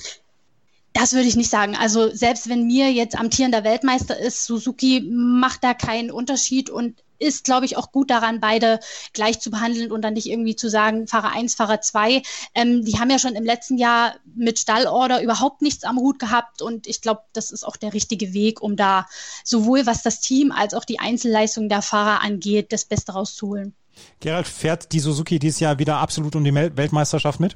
[0.93, 1.75] Das würde ich nicht sagen.
[1.75, 7.43] Also selbst wenn mir jetzt amtierender Weltmeister ist, Suzuki macht da keinen Unterschied und ist,
[7.43, 8.79] glaube ich, auch gut daran, beide
[9.13, 12.21] gleich zu behandeln und dann nicht irgendwie zu sagen, Fahrer 1, Fahrer 2.
[12.55, 16.61] Ähm, die haben ja schon im letzten Jahr mit Stallorder überhaupt nichts am Hut gehabt
[16.61, 19.05] und ich glaube, das ist auch der richtige Weg, um da
[19.43, 23.75] sowohl was das Team als auch die Einzelleistung der Fahrer angeht, das Beste rauszuholen.
[24.19, 27.55] Gerald, fährt die Suzuki dieses Jahr wieder absolut um die Weltmeisterschaft mit?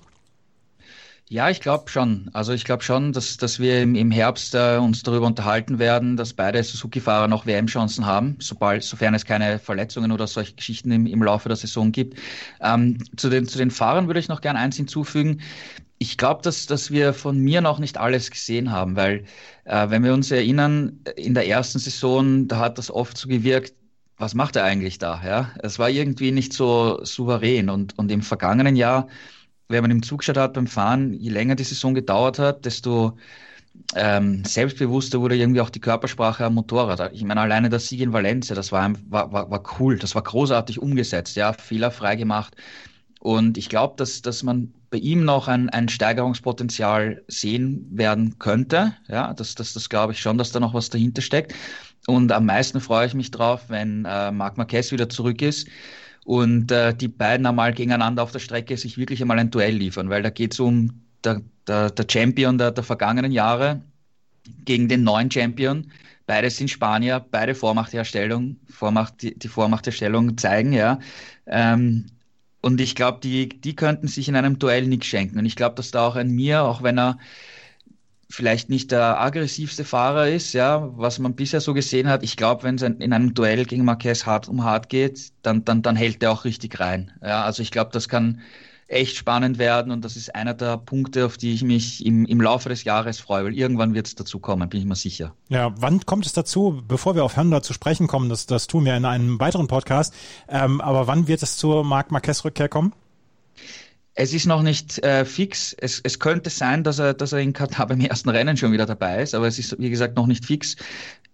[1.29, 2.29] Ja, ich glaube schon.
[2.33, 6.15] Also ich glaube schon, dass, dass wir im, im Herbst äh, uns darüber unterhalten werden,
[6.17, 11.07] dass beide Suzuki-Fahrer noch WM-Chancen haben, sobald, sofern es keine Verletzungen oder solche Geschichten im,
[11.07, 12.19] im Laufe der Saison gibt.
[12.61, 15.41] Ähm, zu, den, zu den Fahrern würde ich noch gerne eins hinzufügen.
[15.99, 19.25] Ich glaube, dass, dass wir von mir noch nicht alles gesehen haben, weil
[19.65, 23.73] äh, wenn wir uns erinnern, in der ersten Saison, da hat das oft so gewirkt,
[24.17, 25.21] was macht er eigentlich da?
[25.25, 29.07] Ja, es war irgendwie nicht so souverän und, und im vergangenen Jahr
[29.69, 33.17] wenn man ihm zugeschaut hat beim Fahren, je länger die Saison gedauert hat, desto
[33.95, 37.11] ähm, selbstbewusster wurde irgendwie auch die Körpersprache am Motorrad.
[37.13, 40.21] Ich meine, alleine der Sieg in Valencia, das war, war, war, war cool, das war
[40.21, 42.55] großartig umgesetzt, ja, fehlerfrei gemacht.
[43.19, 48.93] Und ich glaube, dass, dass man bei ihm noch ein, ein Steigerungspotenzial sehen werden könnte.
[49.07, 51.55] Ja, das, das, das glaube ich schon, dass da noch was dahinter steckt.
[52.05, 55.67] Und am meisten freue ich mich drauf, wenn äh, Marc Marquez wieder zurück ist
[56.25, 60.09] und äh, die beiden einmal gegeneinander auf der Strecke sich wirklich einmal ein Duell liefern,
[60.09, 63.81] weil da geht es um der, der, der Champion der, der vergangenen Jahre
[64.65, 65.91] gegen den neuen Champion.
[66.25, 70.99] Beide sind Spanier, beide Vormachtherstellung, Vormacht, die, die Vormachtherstellung zeigen, ja.
[71.45, 72.05] Ähm,
[72.61, 75.37] und ich glaube, die, die könnten sich in einem Duell nichts schenken.
[75.37, 77.19] Und ich glaube, dass da auch ein Mir, auch wenn er
[78.33, 82.23] vielleicht nicht der aggressivste Fahrer ist, ja, was man bisher so gesehen hat.
[82.23, 85.83] Ich glaube, wenn es in einem Duell gegen Marquez hart um hart geht, dann, dann,
[85.83, 87.11] dann hält er auch richtig rein.
[87.21, 88.41] Ja, also ich glaube, das kann
[88.87, 92.41] echt spannend werden und das ist einer der Punkte, auf die ich mich im, im
[92.41, 95.35] Laufe des Jahres freue, weil irgendwann wird es dazu kommen, bin ich mir sicher.
[95.49, 98.85] Ja, wann kommt es dazu, bevor wir auf Honda zu sprechen kommen, das, das tun
[98.85, 100.13] wir in einem weiteren Podcast,
[100.49, 102.93] ähm, aber wann wird es zur Marc Marquez Rückkehr kommen?
[104.15, 105.73] Es ist noch nicht äh, fix.
[105.73, 108.85] Es, es könnte sein, dass er, dass er in Katar beim ersten Rennen schon wieder
[108.85, 110.75] dabei ist, aber es ist, wie gesagt, noch nicht fix.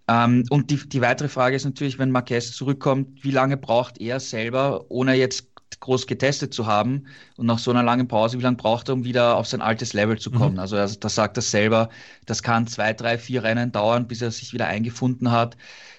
[0.08, 4.18] Ähm, und die, die weitere Frage ist natürlich, wenn Marquez zurückkommt, wie lange braucht er
[4.18, 7.06] selber, ohne jetzt groß getestet zu haben
[7.36, 9.92] und nach so einer langen Pause, wie lange braucht er, um wieder auf sein altes
[9.92, 10.54] Level zu kommen?
[10.54, 10.58] Mhm.
[10.58, 11.90] Also er, das sagt er selber,
[12.26, 15.56] das kann zwei, drei, vier Rennen dauern, bis er sich wieder eingefunden hat.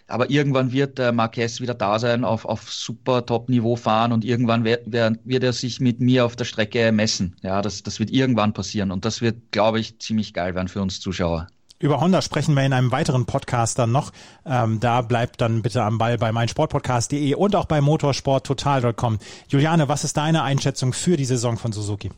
[0.08, 4.66] Aber irgendwann wird der Marquez wieder da sein, auf, auf super Top-Niveau fahren und irgendwann
[4.66, 7.38] wird, wird er sich mit mir auf der Strecke messen.
[7.42, 10.82] Ja, das, das wird irgendwann passieren und das wird, glaube ich, ziemlich geil werden für
[10.82, 11.48] uns Zuschauer.
[11.82, 14.12] Über Honda sprechen wir in einem weiteren Podcast dann noch.
[14.46, 19.18] Ähm, da bleibt dann bitte am Ball bei meinsportpodcast.de und auch bei motorsporttotal.com.
[19.48, 22.12] Juliane, was ist deine Einschätzung für die Saison von Suzuki?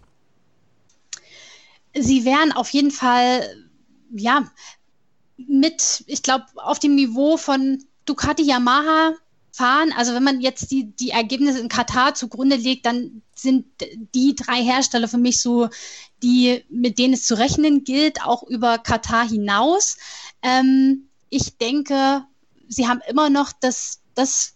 [1.96, 3.42] Sie wären auf jeden Fall,
[4.14, 4.44] ja,
[5.38, 9.14] mit, ich glaube, auf dem Niveau von Ducati Yamaha
[9.54, 9.94] fahren.
[9.96, 13.66] Also wenn man jetzt die, die Ergebnisse in Katar zugrunde legt, dann sind
[14.16, 15.70] die drei Hersteller für mich so
[16.24, 19.98] die, mit denen es zu rechnen gilt, auch über Katar hinaus.
[20.42, 22.26] Ähm, ich denke,
[22.68, 24.54] sie haben immer noch das, das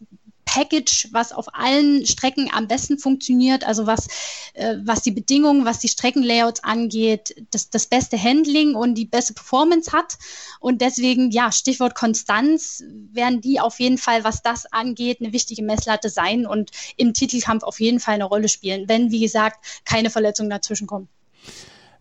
[0.47, 4.07] Package, was auf allen Strecken am besten funktioniert, also was,
[4.53, 9.33] äh, was die Bedingungen, was die Streckenlayouts angeht, das, das beste Handling und die beste
[9.33, 10.17] Performance hat.
[10.59, 15.63] Und deswegen, ja, Stichwort Konstanz, werden die auf jeden Fall, was das angeht, eine wichtige
[15.63, 20.09] Messlatte sein und im Titelkampf auf jeden Fall eine Rolle spielen, wenn, wie gesagt, keine
[20.09, 21.09] Verletzungen dazwischen kommen.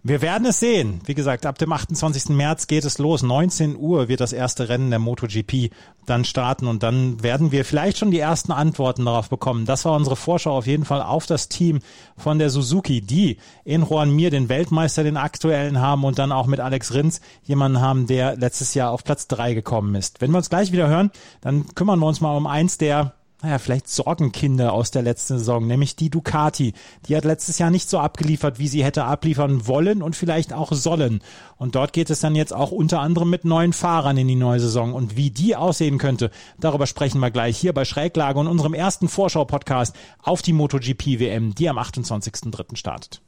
[0.08, 1.00] Wir werden es sehen.
[1.04, 2.28] Wie gesagt, ab dem 28.
[2.28, 3.24] März geht es los.
[3.24, 5.72] 19 Uhr wird das erste Rennen der MotoGP
[6.06, 9.66] dann starten und dann werden wir vielleicht schon die ersten Antworten darauf bekommen.
[9.66, 11.80] Das war unsere Vorschau auf jeden Fall auf das Team
[12.16, 16.46] von der Suzuki, die in Juan Mir den Weltmeister, den aktuellen haben und dann auch
[16.46, 20.20] mit Alex Rins jemanden haben, der letztes Jahr auf Platz drei gekommen ist.
[20.20, 23.58] Wenn wir uns gleich wieder hören, dann kümmern wir uns mal um eins der naja,
[23.58, 26.72] vielleicht Sorgenkinder aus der letzten Saison, nämlich die Ducati.
[27.06, 30.72] Die hat letztes Jahr nicht so abgeliefert, wie sie hätte abliefern wollen und vielleicht auch
[30.72, 31.20] sollen.
[31.58, 34.60] Und dort geht es dann jetzt auch unter anderem mit neuen Fahrern in die neue
[34.60, 34.94] Saison.
[34.94, 39.08] Und wie die aussehen könnte, darüber sprechen wir gleich hier bei Schräglage und unserem ersten
[39.08, 42.76] Vorschau-Podcast auf die MotoGP WM, die am 28.03.
[42.76, 43.20] startet.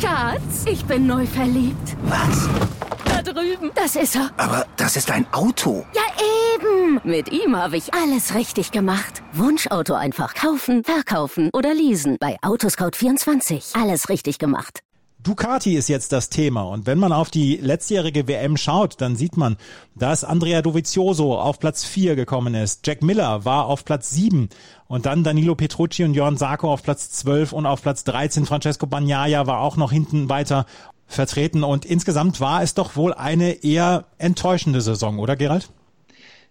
[0.00, 1.96] Schatz, ich bin neu verliebt.
[2.04, 2.48] Was?
[3.22, 3.70] Da drüben.
[3.74, 4.30] Das ist er.
[4.38, 5.84] Aber das ist ein Auto.
[5.94, 6.02] Ja,
[6.54, 7.00] eben.
[7.04, 9.22] Mit ihm habe ich alles richtig gemacht.
[9.34, 12.16] Wunschauto einfach kaufen, verkaufen oder leasen.
[12.18, 13.78] Bei Autoscout24.
[13.78, 14.80] Alles richtig gemacht.
[15.22, 16.62] Ducati ist jetzt das Thema.
[16.62, 19.58] Und wenn man auf die letztjährige WM schaut, dann sieht man,
[19.94, 22.86] dass Andrea Dovizioso auf Platz 4 gekommen ist.
[22.86, 24.48] Jack Miller war auf Platz 7
[24.86, 28.86] und dann Danilo Petrucci und Jorn Sarko auf Platz 12 und auf Platz 13 Francesco
[28.86, 30.64] Bagnaia war auch noch hinten weiter
[31.10, 31.64] vertreten.
[31.64, 35.70] Und insgesamt war es doch wohl eine eher enttäuschende Saison, oder Gerald?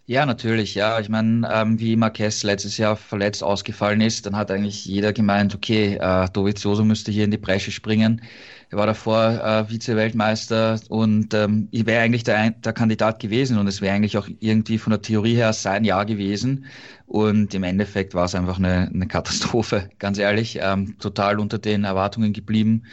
[0.06, 1.00] Ja, natürlich, ja.
[1.00, 5.54] Ich meine, ähm, wie Marquez letztes Jahr verletzt ausgefallen ist, dann hat eigentlich jeder gemeint,
[5.54, 8.22] okay, äh, Dovizioso müsste hier in die Bresche springen.
[8.72, 13.68] Er war davor äh, Vize-Weltmeister und ähm, ich wäre eigentlich der, der Kandidat gewesen und
[13.68, 16.66] es wäre eigentlich auch irgendwie von der Theorie her sein Jahr gewesen.
[17.08, 21.84] Und im Endeffekt war es einfach eine, eine Katastrophe, ganz ehrlich, ähm, total unter den
[21.84, 22.84] Erwartungen geblieben.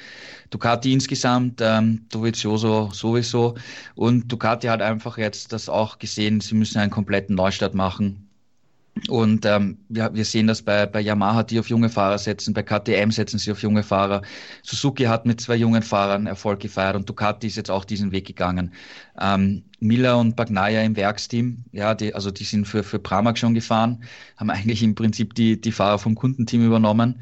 [0.48, 3.56] Ducati insgesamt, ähm, Dovizioso sowieso.
[3.94, 8.25] Und Ducati hat einfach jetzt das auch gesehen, sie müssen einen kompletten Neustart machen
[9.08, 12.62] und ähm, wir, wir sehen das bei, bei Yamaha, die auf junge Fahrer setzen, bei
[12.62, 14.22] KTM setzen sie auf junge Fahrer.
[14.62, 18.26] Suzuki hat mit zwei jungen Fahrern Erfolg gefeiert und Ducati ist jetzt auch diesen Weg
[18.26, 18.72] gegangen.
[19.20, 23.54] Ähm, Miller und Bagnaia im Werksteam, ja, die, also die sind für, für Pramac schon
[23.54, 24.02] gefahren,
[24.38, 27.20] haben eigentlich im Prinzip die, die Fahrer vom Kundenteam übernommen.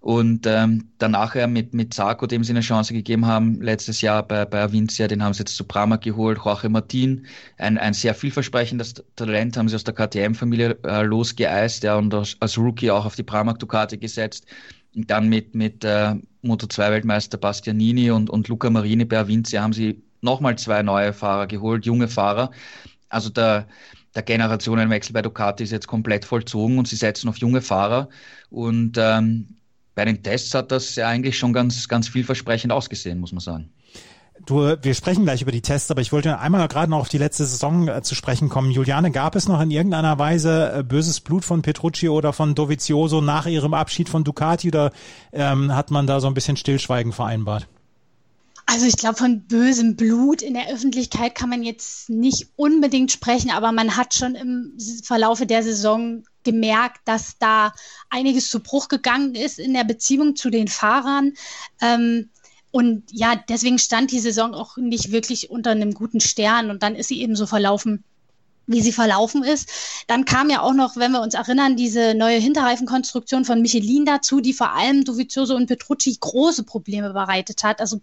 [0.00, 4.44] Und ähm, danach mit, mit Sarko, dem sie eine Chance gegeben haben, letztes Jahr bei,
[4.44, 7.26] bei Avincia, den haben sie jetzt zu Brahma geholt, Jorge Martin,
[7.58, 12.36] ein, ein sehr vielversprechendes Talent, haben sie aus der KTM-Familie äh, losgeeist ja, und als,
[12.38, 14.46] als Rookie auch auf die Brahma Ducati gesetzt.
[14.94, 20.02] Und dann mit, mit äh, Moto2-Weltmeister Bastianini und, und Luca Marini bei Avincia haben sie
[20.20, 22.52] nochmal zwei neue Fahrer geholt, junge Fahrer.
[23.08, 23.66] Also der,
[24.14, 28.08] der Generationenwechsel bei Ducati ist jetzt komplett vollzogen und sie setzen auf junge Fahrer.
[28.50, 29.57] Und ähm,
[29.98, 33.72] bei den Tests hat das ja eigentlich schon ganz, ganz vielversprechend ausgesehen, muss man sagen.
[34.46, 37.18] Du, wir sprechen gleich über die Tests, aber ich wollte einmal gerade noch auf die
[37.18, 38.70] letzte Saison äh, zu sprechen kommen.
[38.70, 43.20] Juliane, gab es noch in irgendeiner Weise äh, böses Blut von Petrucci oder von Dovizioso
[43.20, 44.92] nach ihrem Abschied von Ducati oder
[45.32, 47.66] ähm, hat man da so ein bisschen Stillschweigen vereinbart?
[48.70, 53.50] Also ich glaube, von bösem Blut in der Öffentlichkeit kann man jetzt nicht unbedingt sprechen,
[53.50, 57.72] aber man hat schon im Verlaufe der Saison gemerkt, dass da
[58.10, 61.32] einiges zu Bruch gegangen ist in der Beziehung zu den Fahrern.
[61.80, 62.28] Ähm,
[62.70, 66.94] und ja, deswegen stand die Saison auch nicht wirklich unter einem guten Stern und dann
[66.94, 68.04] ist sie eben so verlaufen,
[68.66, 69.70] wie sie verlaufen ist.
[70.08, 74.42] Dann kam ja auch noch, wenn wir uns erinnern, diese neue Hinterreifenkonstruktion von Michelin dazu,
[74.42, 77.80] die vor allem Dovizioso und Petrucci große Probleme bereitet hat.
[77.80, 78.02] Also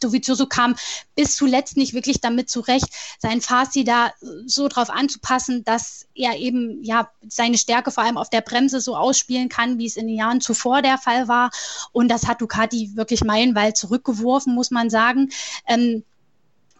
[0.00, 0.76] Dovizioso kam
[1.14, 4.12] bis zuletzt nicht wirklich damit zurecht, sein Fahrstil da
[4.46, 8.96] so drauf anzupassen, dass er eben ja seine Stärke vor allem auf der Bremse so
[8.96, 11.50] ausspielen kann, wie es in den Jahren zuvor der Fall war.
[11.92, 15.30] Und das hat Ducati wirklich meilenweit zurückgeworfen, muss man sagen.
[15.66, 16.04] Ähm,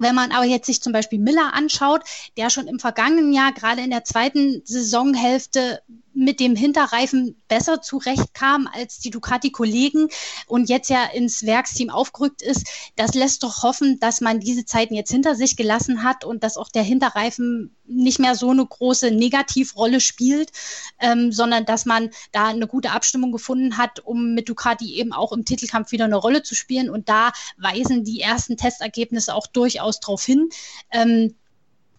[0.00, 2.02] wenn man aber jetzt sich zum Beispiel Miller anschaut,
[2.38, 5.82] der schon im vergangenen Jahr, gerade in der zweiten Saisonhälfte,
[6.20, 10.08] mit dem Hinterreifen besser zurechtkam als die Ducati-Kollegen
[10.46, 14.94] und jetzt ja ins Werksteam aufgerückt ist, das lässt doch hoffen, dass man diese Zeiten
[14.94, 19.10] jetzt hinter sich gelassen hat und dass auch der Hinterreifen nicht mehr so eine große
[19.10, 20.52] Negativrolle spielt,
[21.00, 25.32] ähm, sondern dass man da eine gute Abstimmung gefunden hat, um mit Ducati eben auch
[25.32, 26.90] im Titelkampf wieder eine Rolle zu spielen.
[26.90, 30.50] Und da weisen die ersten Testergebnisse auch durchaus darauf hin.
[30.92, 31.34] Ähm,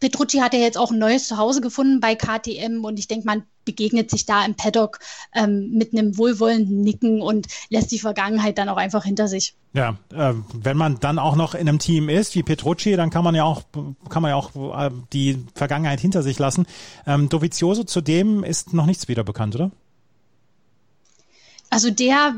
[0.01, 3.43] Petrucci hat ja jetzt auch ein neues Zuhause gefunden bei KTM und ich denke, man
[3.63, 4.99] begegnet sich da im Paddock
[5.33, 9.53] ähm, mit einem wohlwollenden Nicken und lässt die Vergangenheit dann auch einfach hinter sich.
[9.73, 13.23] Ja, äh, wenn man dann auch noch in einem Team ist wie Petrucci, dann kann
[13.23, 13.61] man ja auch
[14.09, 16.65] kann man ja auch äh, die Vergangenheit hinter sich lassen.
[17.05, 19.71] Ähm, Dovizioso zudem ist noch nichts wieder bekannt, oder?
[21.69, 22.35] Also der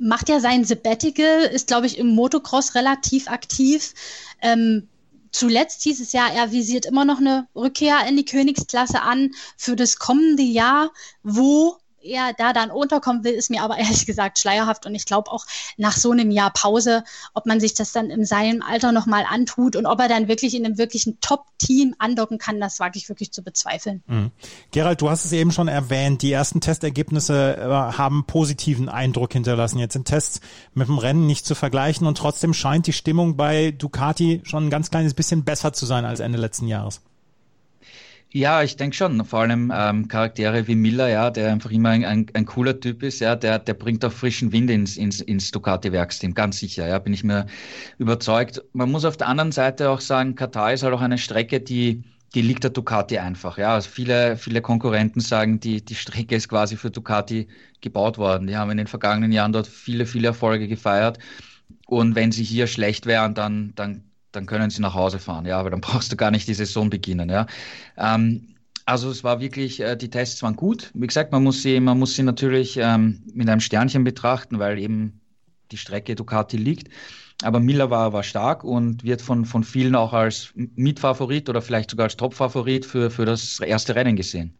[0.00, 3.92] macht ja sein Sabbatical, ist glaube ich im Motocross relativ aktiv.
[4.40, 4.88] Ähm,
[5.34, 9.74] Zuletzt hieß es ja, er visiert immer noch eine Rückkehr in die Königsklasse an für
[9.74, 10.92] das kommende Jahr,
[11.24, 14.86] wo er da dann unterkommen will, ist mir aber ehrlich gesagt schleierhaft.
[14.86, 18.24] Und ich glaube auch nach so einem Jahr Pause, ob man sich das dann in
[18.24, 22.60] seinem Alter nochmal antut und ob er dann wirklich in einem wirklichen Top-Team andocken kann,
[22.60, 24.02] das wage ich wirklich zu bezweifeln.
[24.06, 24.30] Mhm.
[24.70, 29.78] Gerald, du hast es eben schon erwähnt, die ersten Testergebnisse äh, haben positiven Eindruck hinterlassen.
[29.78, 30.40] Jetzt sind Tests
[30.74, 34.70] mit dem Rennen nicht zu vergleichen und trotzdem scheint die Stimmung bei Ducati schon ein
[34.70, 37.00] ganz kleines bisschen besser zu sein als Ende letzten Jahres.
[38.36, 39.24] Ja, ich denke schon.
[39.24, 43.04] Vor allem ähm, Charaktere wie Miller, ja, der einfach immer ein, ein, ein, cooler Typ
[43.04, 46.98] ist, ja, der, der bringt auch frischen Wind ins, ins, ins Ducati-Werksteam, ganz sicher, ja,
[46.98, 47.46] bin ich mir
[47.98, 48.60] überzeugt.
[48.72, 52.02] Man muss auf der anderen Seite auch sagen, Katar ist halt auch eine Strecke, die,
[52.34, 53.74] die liegt der Ducati einfach, ja.
[53.74, 57.46] Also viele, viele Konkurrenten sagen, die, die Strecke ist quasi für Ducati
[57.82, 58.48] gebaut worden.
[58.48, 61.20] Die haben in den vergangenen Jahren dort viele, viele Erfolge gefeiert.
[61.86, 64.02] Und wenn sie hier schlecht wären, dann, dann
[64.36, 66.90] dann können sie nach Hause fahren, ja, aber dann brauchst du gar nicht die Saison
[66.90, 67.46] beginnen, ja.
[67.96, 68.54] Ähm,
[68.86, 70.90] also es war wirklich, äh, die Tests waren gut.
[70.94, 74.78] Wie gesagt, man muss sie, man muss sie natürlich ähm, mit einem Sternchen betrachten, weil
[74.78, 75.20] eben
[75.72, 76.88] die Strecke Ducati liegt.
[77.42, 81.90] Aber Miller war, war stark und wird von, von vielen auch als Mitfavorit oder vielleicht
[81.90, 84.54] sogar als Topfavorit für, für das erste Rennen gesehen.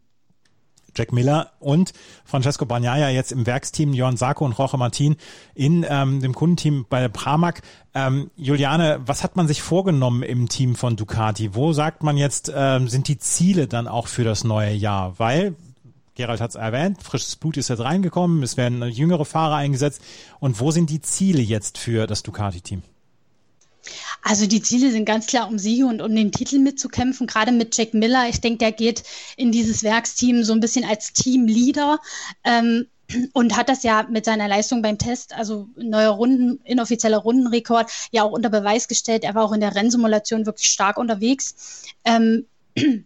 [0.95, 5.15] Jack Miller und Francesco Bagnaia jetzt im Werksteam, Jörn Sarko und Roche Martin
[5.53, 7.61] in ähm, dem Kundenteam bei Pramac.
[7.93, 11.55] Ähm, Juliane, was hat man sich vorgenommen im Team von Ducati?
[11.55, 15.17] Wo sagt man jetzt, ähm, sind die Ziele dann auch für das neue Jahr?
[15.17, 15.55] Weil,
[16.15, 20.01] Gerald hat es erwähnt, frisches Blut ist jetzt reingekommen, es werden jüngere Fahrer eingesetzt.
[20.39, 22.83] Und wo sind die Ziele jetzt für das Ducati-Team?
[24.27, 27.27] Also die Ziele sind ganz klar, um Siege und um den Titel mitzukämpfen.
[27.27, 28.27] Gerade mit Jack Miller.
[28.27, 29.03] Ich denke, der geht
[29.37, 31.99] in dieses Werksteam so ein bisschen als Teamleader.
[32.43, 32.87] Ähm,
[33.33, 38.23] und hat das ja mit seiner Leistung beim Test, also neuer Runden, inoffizieller Rundenrekord, ja
[38.23, 39.23] auch unter Beweis gestellt.
[39.23, 41.83] Er war auch in der Rennsimulation wirklich stark unterwegs.
[42.03, 42.47] Ähm,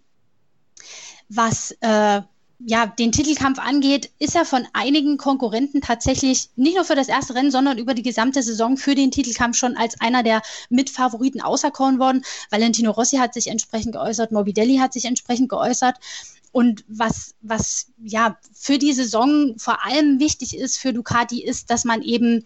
[1.27, 2.21] was äh,
[2.59, 7.33] ja, den Titelkampf angeht, ist er von einigen Konkurrenten tatsächlich nicht nur für das erste
[7.33, 11.99] Rennen, sondern über die gesamte Saison für den Titelkampf schon als einer der Mitfavoriten auserkoren
[11.99, 12.23] worden.
[12.49, 15.95] Valentino Rossi hat sich entsprechend geäußert, Morbidelli hat sich entsprechend geäußert.
[16.51, 21.85] Und was, was ja für die Saison vor allem wichtig ist für Ducati, ist, dass
[21.85, 22.43] man eben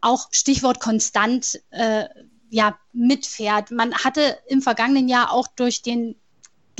[0.00, 2.06] auch Stichwort konstant äh,
[2.48, 3.70] ja, mitfährt.
[3.70, 6.16] Man hatte im vergangenen Jahr auch durch den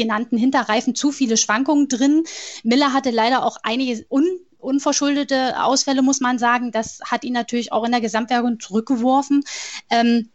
[0.01, 2.25] genannten Hinterreifen zu viele Schwankungen drin.
[2.63, 4.27] Miller hatte leider auch einige un
[4.59, 6.71] unverschuldete Ausfälle, muss man sagen.
[6.71, 9.43] Das hat ihn natürlich auch in der Gesamtwertung zurückgeworfen.
[9.89, 10.29] Ähm,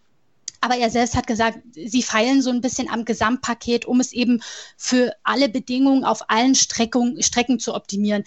[0.62, 4.42] aber er selbst hat gesagt, sie feilen so ein bisschen am Gesamtpaket, um es eben
[4.78, 8.24] für alle Bedingungen auf allen Streckung, Strecken zu optimieren.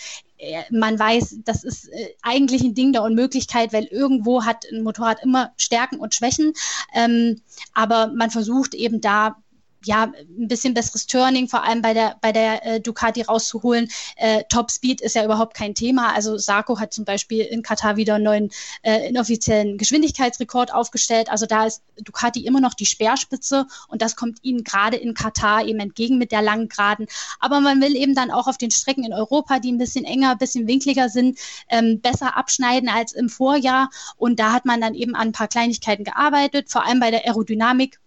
[0.70, 5.20] Man weiß, das ist äh, eigentlich ein Ding der Unmöglichkeit, weil irgendwo hat ein Motorrad
[5.24, 6.52] immer Stärken und Schwächen.
[6.94, 7.40] Ähm,
[7.74, 9.42] aber man versucht eben da
[9.84, 13.88] ja, ein bisschen besseres Turning, vor allem bei der, bei der äh, Ducati rauszuholen.
[14.16, 16.12] Äh, Top Speed ist ja überhaupt kein Thema.
[16.14, 18.50] Also Sarko hat zum Beispiel in Katar wieder einen neuen
[18.82, 21.30] äh, inoffiziellen Geschwindigkeitsrekord aufgestellt.
[21.30, 25.64] Also da ist Ducati immer noch die Speerspitze und das kommt ihnen gerade in Katar
[25.64, 27.06] eben entgegen mit der langen Geraden.
[27.38, 30.32] Aber man will eben dann auch auf den Strecken in Europa, die ein bisschen enger,
[30.32, 31.38] ein bisschen winkliger sind,
[31.68, 33.90] ähm, besser abschneiden als im Vorjahr.
[34.16, 37.26] Und da hat man dann eben an ein paar Kleinigkeiten gearbeitet, vor allem bei der
[37.26, 38.00] Aerodynamik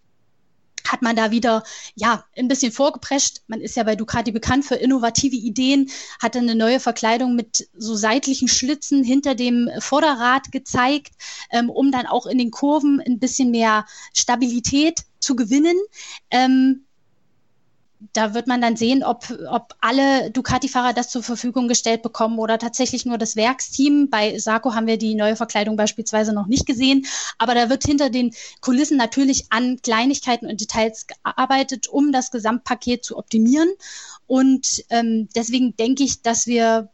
[0.88, 1.64] hat man da wieder
[1.96, 3.42] ja ein bisschen vorgeprescht.
[3.48, 5.90] Man ist ja bei Ducati bekannt für innovative Ideen,
[6.22, 11.14] hatte eine neue Verkleidung mit so seitlichen Schlitzen hinter dem Vorderrad gezeigt,
[11.52, 15.78] ähm, um dann auch in den Kurven ein bisschen mehr Stabilität zu gewinnen.
[16.30, 16.86] Ähm,
[18.14, 22.58] da wird man dann sehen, ob, ob alle Ducati-Fahrer das zur Verfügung gestellt bekommen oder
[22.58, 24.10] tatsächlich nur das Werksteam.
[24.10, 27.06] Bei Sarko haben wir die neue Verkleidung beispielsweise noch nicht gesehen,
[27.38, 33.06] aber da wird hinter den Kulissen natürlich an Kleinigkeiten und Details gearbeitet, um das Gesamtpaket
[33.06, 33.70] zu optimieren.
[34.26, 36.90] Und ähm, deswegen denke ich, dass wir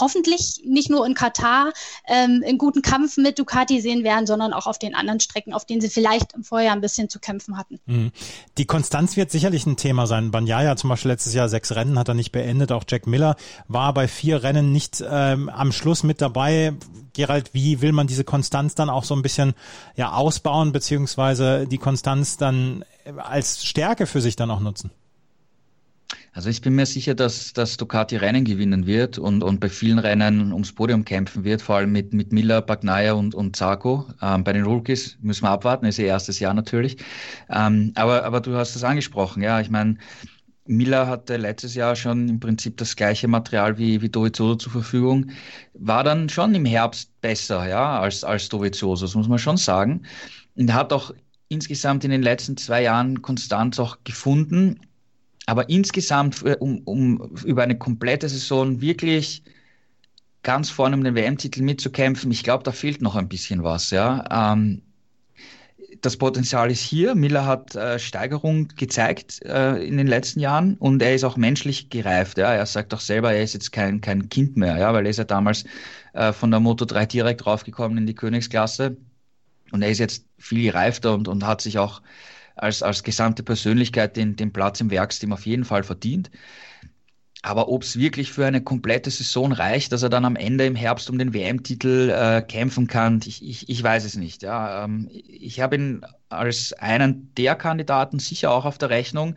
[0.00, 1.72] hoffentlich nicht nur in Katar
[2.06, 5.64] ähm, in guten Kampf mit Ducati sehen werden, sondern auch auf den anderen Strecken, auf
[5.64, 7.78] denen sie vielleicht im Vorjahr ein bisschen zu kämpfen hatten.
[7.86, 8.12] Mhm.
[8.58, 10.30] Die Konstanz wird sicherlich ein Thema sein.
[10.30, 12.72] Banyaya zum Beispiel letztes Jahr sechs Rennen hat er nicht beendet.
[12.72, 13.36] Auch Jack Miller
[13.68, 16.74] war bei vier Rennen nicht ähm, am Schluss mit dabei.
[17.12, 19.54] Gerald, wie will man diese Konstanz dann auch so ein bisschen
[19.96, 22.84] ja ausbauen, beziehungsweise die Konstanz dann
[23.16, 24.90] als Stärke für sich dann auch nutzen?
[26.36, 29.98] Also ich bin mir sicher, dass, dass Ducati Rennen gewinnen wird und, und bei vielen
[29.98, 34.06] Rennen ums Podium kämpfen wird, vor allem mit, mit Miller, Bagnaia und, und Zarco.
[34.20, 36.98] Ähm, bei den Rookies müssen wir abwarten, ist ihr erstes Jahr natürlich.
[37.48, 39.96] Ähm, aber, aber du hast es angesprochen, ja, ich meine,
[40.66, 45.30] Miller hatte letztes Jahr schon im Prinzip das gleiche Material wie, wie Dovizioso zur Verfügung,
[45.72, 50.02] war dann schon im Herbst besser, ja, als, als Dovizioso, das muss man schon sagen.
[50.54, 51.14] Und hat auch
[51.48, 54.80] insgesamt in den letzten zwei Jahren Konstanz auch gefunden
[55.46, 59.42] aber insgesamt, um, um über eine komplette Saison wirklich
[60.42, 62.30] ganz vorne um den WM-Titel mitzukämpfen.
[62.30, 63.90] Ich glaube, da fehlt noch ein bisschen was.
[63.90, 64.82] Ja, ähm,
[66.02, 67.14] das Potenzial ist hier.
[67.14, 71.90] Miller hat äh, Steigerung gezeigt äh, in den letzten Jahren und er ist auch menschlich
[71.90, 72.38] gereift.
[72.38, 72.52] Ja.
[72.52, 75.18] Er sagt auch selber, er ist jetzt kein, kein Kind mehr, ja, weil er ist
[75.18, 75.64] ja damals
[76.12, 78.96] äh, von der Moto 3 direkt raufgekommen in die Königsklasse
[79.72, 82.02] und er ist jetzt viel gereifter und, und hat sich auch
[82.56, 86.30] als, als gesamte Persönlichkeit den, den Platz im Werksteam auf jeden Fall verdient.
[87.42, 90.74] Aber ob es wirklich für eine komplette Saison reicht, dass er dann am Ende im
[90.74, 94.42] Herbst um den WM-Titel äh, kämpfen kann, ich, ich, ich weiß es nicht.
[94.42, 94.84] Ja.
[94.84, 99.36] Ähm, ich habe ihn als einen der Kandidaten sicher auch auf der Rechnung.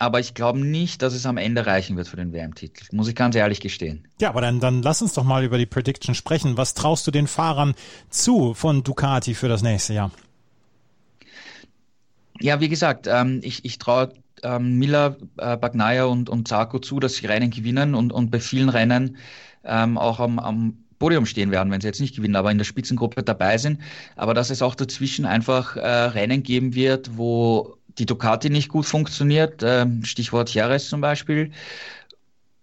[0.00, 2.86] Aber ich glaube nicht, dass es am Ende reichen wird für den WM-Titel.
[2.90, 4.08] Muss ich ganz ehrlich gestehen.
[4.18, 6.56] Ja, aber dann, dann lass uns doch mal über die Prediction sprechen.
[6.56, 7.74] Was traust du den Fahrern
[8.08, 10.10] zu von Ducati für das nächste Jahr?
[12.40, 14.12] Ja, wie gesagt, ähm, ich, ich traue
[14.42, 18.40] ähm, Miller, äh, Bagnaia und, und Zarco zu, dass sie Rennen gewinnen und, und bei
[18.40, 19.18] vielen Rennen
[19.64, 22.64] ähm, auch am, am Podium stehen werden, wenn sie jetzt nicht gewinnen, aber in der
[22.64, 23.80] Spitzengruppe dabei sind.
[24.16, 28.86] Aber dass es auch dazwischen einfach äh, Rennen geben wird, wo die Ducati nicht gut
[28.86, 31.52] funktioniert, äh, Stichwort Jerez zum Beispiel,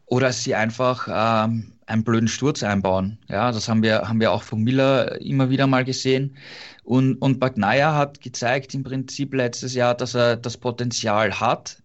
[0.05, 3.17] oder sie einfach ähm, einen blöden Sturz einbauen.
[3.27, 6.38] Ja, das haben wir, haben wir auch von Miller immer wieder mal gesehen.
[6.83, 11.81] Und, und Bagnaia hat gezeigt im Prinzip letztes Jahr, dass er das Potenzial hat,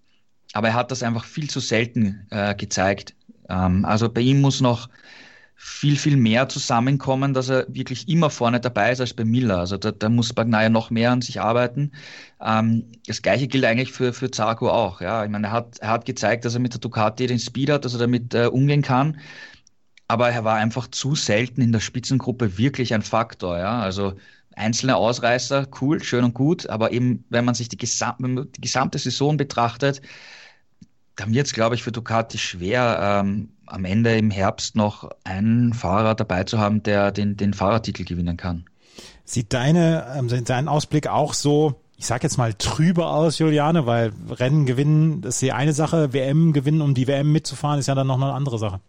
[0.53, 3.15] aber er hat das einfach viel zu selten äh, gezeigt.
[3.49, 4.89] Ähm, also bei ihm muss noch
[5.65, 9.59] viel, viel mehr zusammenkommen, dass er wirklich immer vorne dabei ist als bei Miller.
[9.59, 11.93] Also da, da muss Bagnaia noch mehr an sich arbeiten.
[12.41, 15.01] Ähm, das gleiche gilt eigentlich für, für Zarco auch.
[15.01, 15.25] Ja.
[15.25, 17.85] Ich meine, er hat, er hat gezeigt, dass er mit der Ducati den Speed hat,
[17.85, 19.21] dass er damit äh, umgehen kann.
[20.13, 23.57] Aber er war einfach zu selten in der Spitzengruppe wirklich ein Faktor.
[23.57, 23.81] Ja.
[23.81, 24.13] Also
[24.55, 28.99] einzelne Ausreißer, cool, schön und gut, aber eben, wenn man sich die, gesam die gesamte
[28.99, 30.03] Saison betrachtet,
[31.17, 35.73] dann wird es, glaube ich, für Ducati schwer, ähm, am Ende im Herbst noch einen
[35.73, 38.67] Fahrer dabei zu haben, der den, den Fahrertitel gewinnen kann.
[39.25, 44.13] Sieht deine, ähm, dein Ausblick auch so, ich sag jetzt mal trübe aus, Juliane, weil
[44.29, 47.95] Rennen gewinnen, das ist die eine Sache, WM gewinnen, um die WM mitzufahren, ist ja
[47.95, 48.81] dann noch eine andere Sache.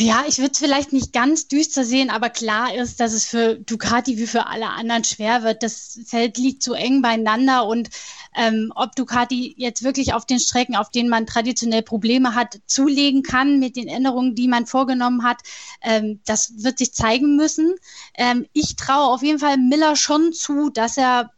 [0.00, 3.56] Ja, ich würde es vielleicht nicht ganz düster sehen, aber klar ist, dass es für
[3.56, 5.64] Ducati wie für alle anderen schwer wird.
[5.64, 7.90] Das Feld liegt so eng beieinander und
[8.36, 13.24] ähm, ob Ducati jetzt wirklich auf den Strecken, auf denen man traditionell Probleme hat, zulegen
[13.24, 15.38] kann mit den Änderungen, die man vorgenommen hat,
[15.82, 17.74] ähm, das wird sich zeigen müssen.
[18.14, 21.32] Ähm, ich traue auf jeden Fall Miller schon zu, dass er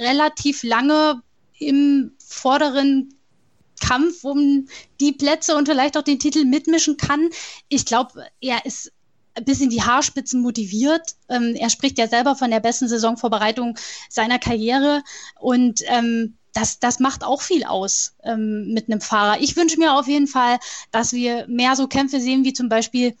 [0.00, 1.22] relativ lange
[1.60, 3.14] im vorderen
[3.82, 4.68] Kampf um
[5.00, 7.28] die Plätze und vielleicht auch den Titel mitmischen kann.
[7.68, 8.92] Ich glaube, er ist
[9.44, 11.16] bis in die Haarspitzen motiviert.
[11.28, 13.76] Ähm, er spricht ja selber von der besten Saisonvorbereitung
[14.08, 15.02] seiner Karriere
[15.40, 19.40] und ähm, das, das macht auch viel aus ähm, mit einem Fahrer.
[19.40, 20.58] Ich wünsche mir auf jeden Fall,
[20.90, 23.16] dass wir mehr so Kämpfe sehen, wie zum Beispiel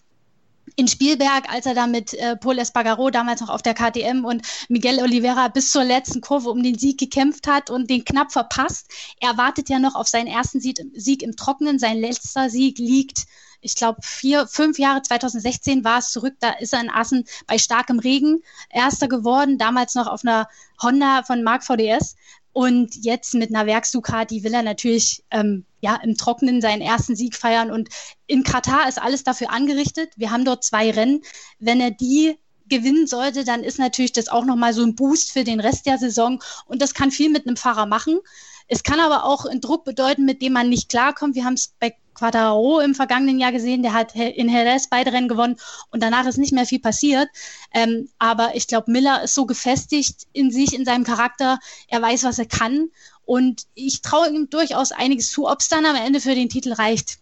[0.76, 4.42] in Spielberg, als er da mit äh, Paul Espargaro damals noch auf der KTM und
[4.68, 8.86] Miguel Oliveira bis zur letzten Kurve um den Sieg gekämpft hat und den knapp verpasst.
[9.20, 11.78] Er wartet ja noch auf seinen ersten Sieg, im Trockenen.
[11.78, 13.26] Sein letzter Sieg liegt,
[13.60, 16.34] ich glaube, vier, fünf Jahre, 2016 war es zurück.
[16.40, 20.48] Da ist er in Assen bei starkem Regen Erster geworden, damals noch auf einer
[20.82, 22.16] Honda von Mark VDS.
[22.52, 27.34] Und jetzt mit einer Werksducati will er natürlich ähm, ja, im Trockenen seinen ersten Sieg
[27.34, 27.70] feiern.
[27.70, 27.88] Und
[28.26, 30.10] in Katar ist alles dafür angerichtet.
[30.16, 31.22] Wir haben dort zwei Rennen.
[31.58, 32.36] Wenn er die
[32.68, 35.98] gewinnen sollte, dann ist natürlich das auch nochmal so ein Boost für den Rest der
[35.98, 36.42] Saison.
[36.66, 38.20] Und das kann viel mit einem Fahrer machen.
[38.68, 41.34] Es kann aber auch einen Druck bedeuten, mit dem man nicht klarkommt.
[41.34, 45.28] Wir haben es bei Quadraro im vergangenen Jahr gesehen, der hat in Jerez beide Rennen
[45.28, 45.56] gewonnen
[45.90, 47.28] und danach ist nicht mehr viel passiert.
[47.72, 51.58] Ähm, aber ich glaube, Miller ist so gefestigt in sich, in seinem Charakter,
[51.88, 52.90] er weiß, was er kann
[53.24, 55.48] und ich traue ihm durchaus einiges zu.
[55.48, 57.18] Ob es dann am Ende für den Titel reicht,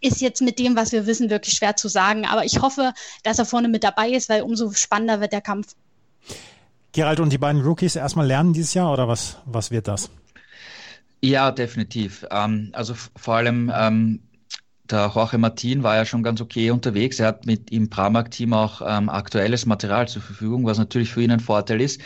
[0.00, 2.26] ist jetzt mit dem, was wir wissen, wirklich schwer zu sagen.
[2.26, 2.92] Aber ich hoffe,
[3.22, 5.74] dass er vorne mit dabei ist, weil umso spannender wird der Kampf.
[6.92, 10.10] Gerald und die beiden Rookies erstmal lernen dieses Jahr oder was, was wird das?
[11.24, 12.26] Ja, definitiv.
[12.30, 14.28] Ähm, also vor allem ähm,
[14.84, 17.20] der Jorge Martin war ja schon ganz okay unterwegs.
[17.20, 21.30] Er hat mit im Pramac-Team auch ähm, aktuelles Material zur Verfügung, was natürlich für ihn
[21.30, 22.00] ein Vorteil ist.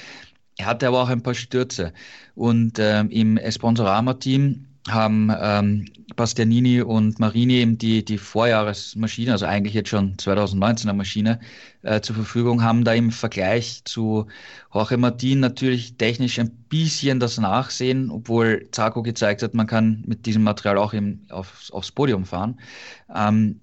[0.59, 1.93] Er hatte aber auch ein paar Stürze.
[2.35, 9.75] Und ähm, im Esponsorama-Team haben ähm, Bastianini und Marini eben die, die Vorjahresmaschine, also eigentlich
[9.75, 11.41] jetzt schon 2019er Maschine,
[11.83, 14.27] äh, zur Verfügung, haben da im Vergleich zu
[14.73, 20.27] Jorge Martin natürlich technisch ein bisschen das Nachsehen, obwohl Zarco gezeigt hat, man kann mit
[20.27, 22.61] diesem Material auch eben aufs, aufs Podium fahren.
[23.15, 23.61] Ähm,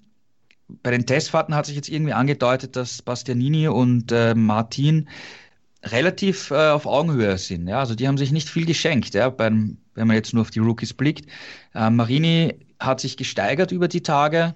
[0.82, 5.08] bei den Testfahrten hat sich jetzt irgendwie angedeutet, dass Bastianini und äh, Martin
[5.84, 7.68] relativ äh, auf Augenhöhe sind.
[7.68, 7.80] Ja?
[7.80, 9.28] Also die haben sich nicht viel geschenkt, ja?
[9.28, 11.26] Beim, wenn man jetzt nur auf die Rookies blickt.
[11.74, 14.54] Äh, Marini hat sich gesteigert über die Tage.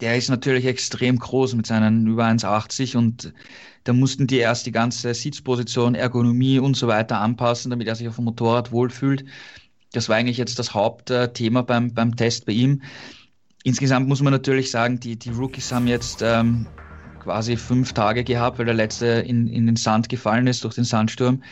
[0.00, 3.32] der ist natürlich extrem groß mit seinen über 1,80 und
[3.84, 8.08] da mussten die erst die ganze Sitzposition, Ergonomie und so weiter anpassen, damit er sich
[8.08, 9.24] auf dem Motorrad wohlfühlt.
[9.92, 12.82] Das war eigentlich jetzt das Hauptthema beim, beim Test bei ihm.
[13.64, 16.66] Insgesamt muss man natürlich sagen, die, die Rookies haben jetzt ähm,
[17.20, 20.84] quasi fünf Tage gehabt, weil der letzte in, in den Sand gefallen ist durch den
[20.84, 21.42] Sandsturm.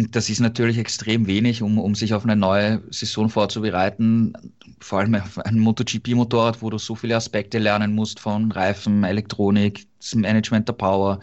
[0.00, 4.32] Das ist natürlich extrem wenig, um, um sich auf eine neue Saison vorzubereiten.
[4.78, 9.88] Vor allem auf ein MotoGP-Motorrad, wo du so viele Aspekte lernen musst von Reifen, Elektronik,
[9.98, 11.18] das Management der Power,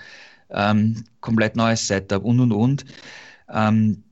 [0.49, 2.85] ähm, komplett neues Setup und und und.
[3.49, 4.03] Ähm,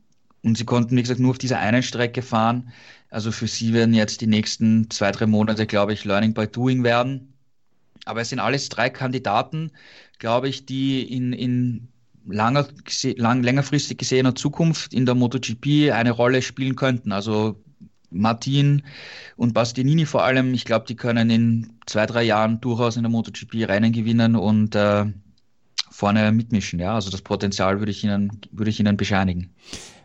[0.43, 2.71] und sie konnten, wie gesagt, nur auf dieser einen Strecke fahren.
[3.09, 6.83] Also für sie werden jetzt die nächsten zwei, drei Monate, glaube ich, Learning by Doing
[6.83, 7.33] werden.
[8.05, 9.71] Aber es sind alles drei Kandidaten,
[10.19, 11.89] glaube ich, die in, in
[12.25, 12.67] langer,
[13.17, 17.11] lang, längerfristig gesehener Zukunft in der MotoGP eine Rolle spielen könnten.
[17.11, 17.61] Also
[18.09, 18.83] Martin
[19.35, 23.11] und Bastianini vor allem, ich glaube, die können in zwei, drei Jahren durchaus in der
[23.11, 25.05] MotoGP Rennen gewinnen und äh,
[25.89, 26.79] vorne mitmischen.
[26.79, 29.53] Ja, also das Potenzial würde ich Ihnen, würde ich Ihnen bescheinigen.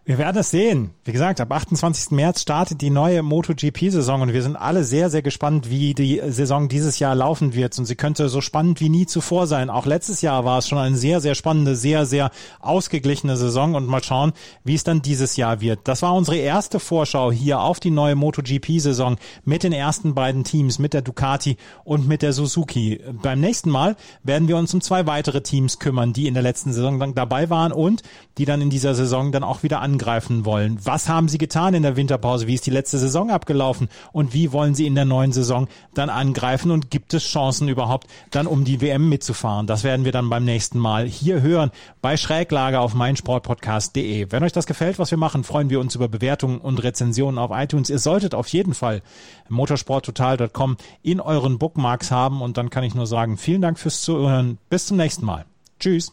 [0.09, 0.93] Wir werden es sehen.
[1.05, 2.13] Wie gesagt, ab 28.
[2.13, 6.71] März startet die neue MotoGP-Saison und wir sind alle sehr, sehr gespannt, wie die Saison
[6.71, 7.79] dieses Jahr laufen wird.
[7.79, 9.69] Und sie könnte so spannend wie nie zuvor sein.
[9.69, 12.31] Auch letztes Jahr war es schon eine sehr, sehr spannende, sehr, sehr
[12.61, 14.33] ausgeglichene Saison und mal schauen,
[14.65, 15.81] wie es dann dieses Jahr wird.
[15.85, 20.79] Das war unsere erste Vorschau hier auf die neue MotoGP-Saison mit den ersten beiden Teams,
[20.79, 22.99] mit der Ducati und mit der Suzuki.
[23.13, 26.73] Beim nächsten Mal werden wir uns um zwei weitere Teams kümmern, die in der letzten
[26.73, 28.03] Saison dabei waren und
[28.39, 30.79] die dann in dieser Saison dann auch wieder an angreifen wollen.
[30.85, 32.47] Was haben sie getan in der Winterpause?
[32.47, 33.89] Wie ist die letzte Saison abgelaufen?
[34.13, 36.71] Und wie wollen sie in der neuen Saison dann angreifen?
[36.71, 39.67] Und gibt es Chancen überhaupt, dann um die WM mitzufahren?
[39.67, 44.31] Das werden wir dann beim nächsten Mal hier hören bei Schräglage auf meinsportpodcast.de.
[44.31, 47.51] Wenn euch das gefällt, was wir machen, freuen wir uns über Bewertungen und Rezensionen auf
[47.53, 47.91] iTunes.
[47.91, 49.03] Ihr solltet auf jeden Fall
[49.49, 52.41] motorsporttotal.com in euren Bookmarks haben.
[52.41, 54.59] Und dann kann ich nur sagen, vielen Dank fürs Zuhören.
[54.71, 55.45] Bis zum nächsten Mal.
[55.81, 56.13] Tschüss.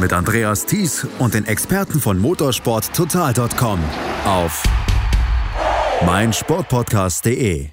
[0.00, 3.78] mit Andreas Thies und den Experten von motorsporttotal.com
[4.26, 4.62] auf
[6.04, 7.68] meinsportpodcast.de.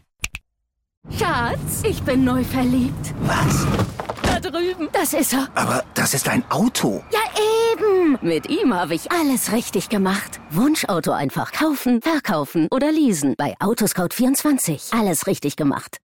[1.17, 3.13] Schatz, ich bin neu verliebt.
[3.21, 3.65] Was?
[4.23, 4.87] Da drüben.
[4.93, 5.47] Das ist er.
[5.55, 7.03] Aber das ist ein Auto.
[7.11, 7.19] Ja,
[7.73, 8.17] eben.
[8.21, 10.39] Mit ihm habe ich alles richtig gemacht.
[10.51, 13.33] Wunschauto einfach kaufen, verkaufen oder leasen.
[13.37, 14.97] Bei Autoscout24.
[14.97, 15.97] Alles richtig gemacht.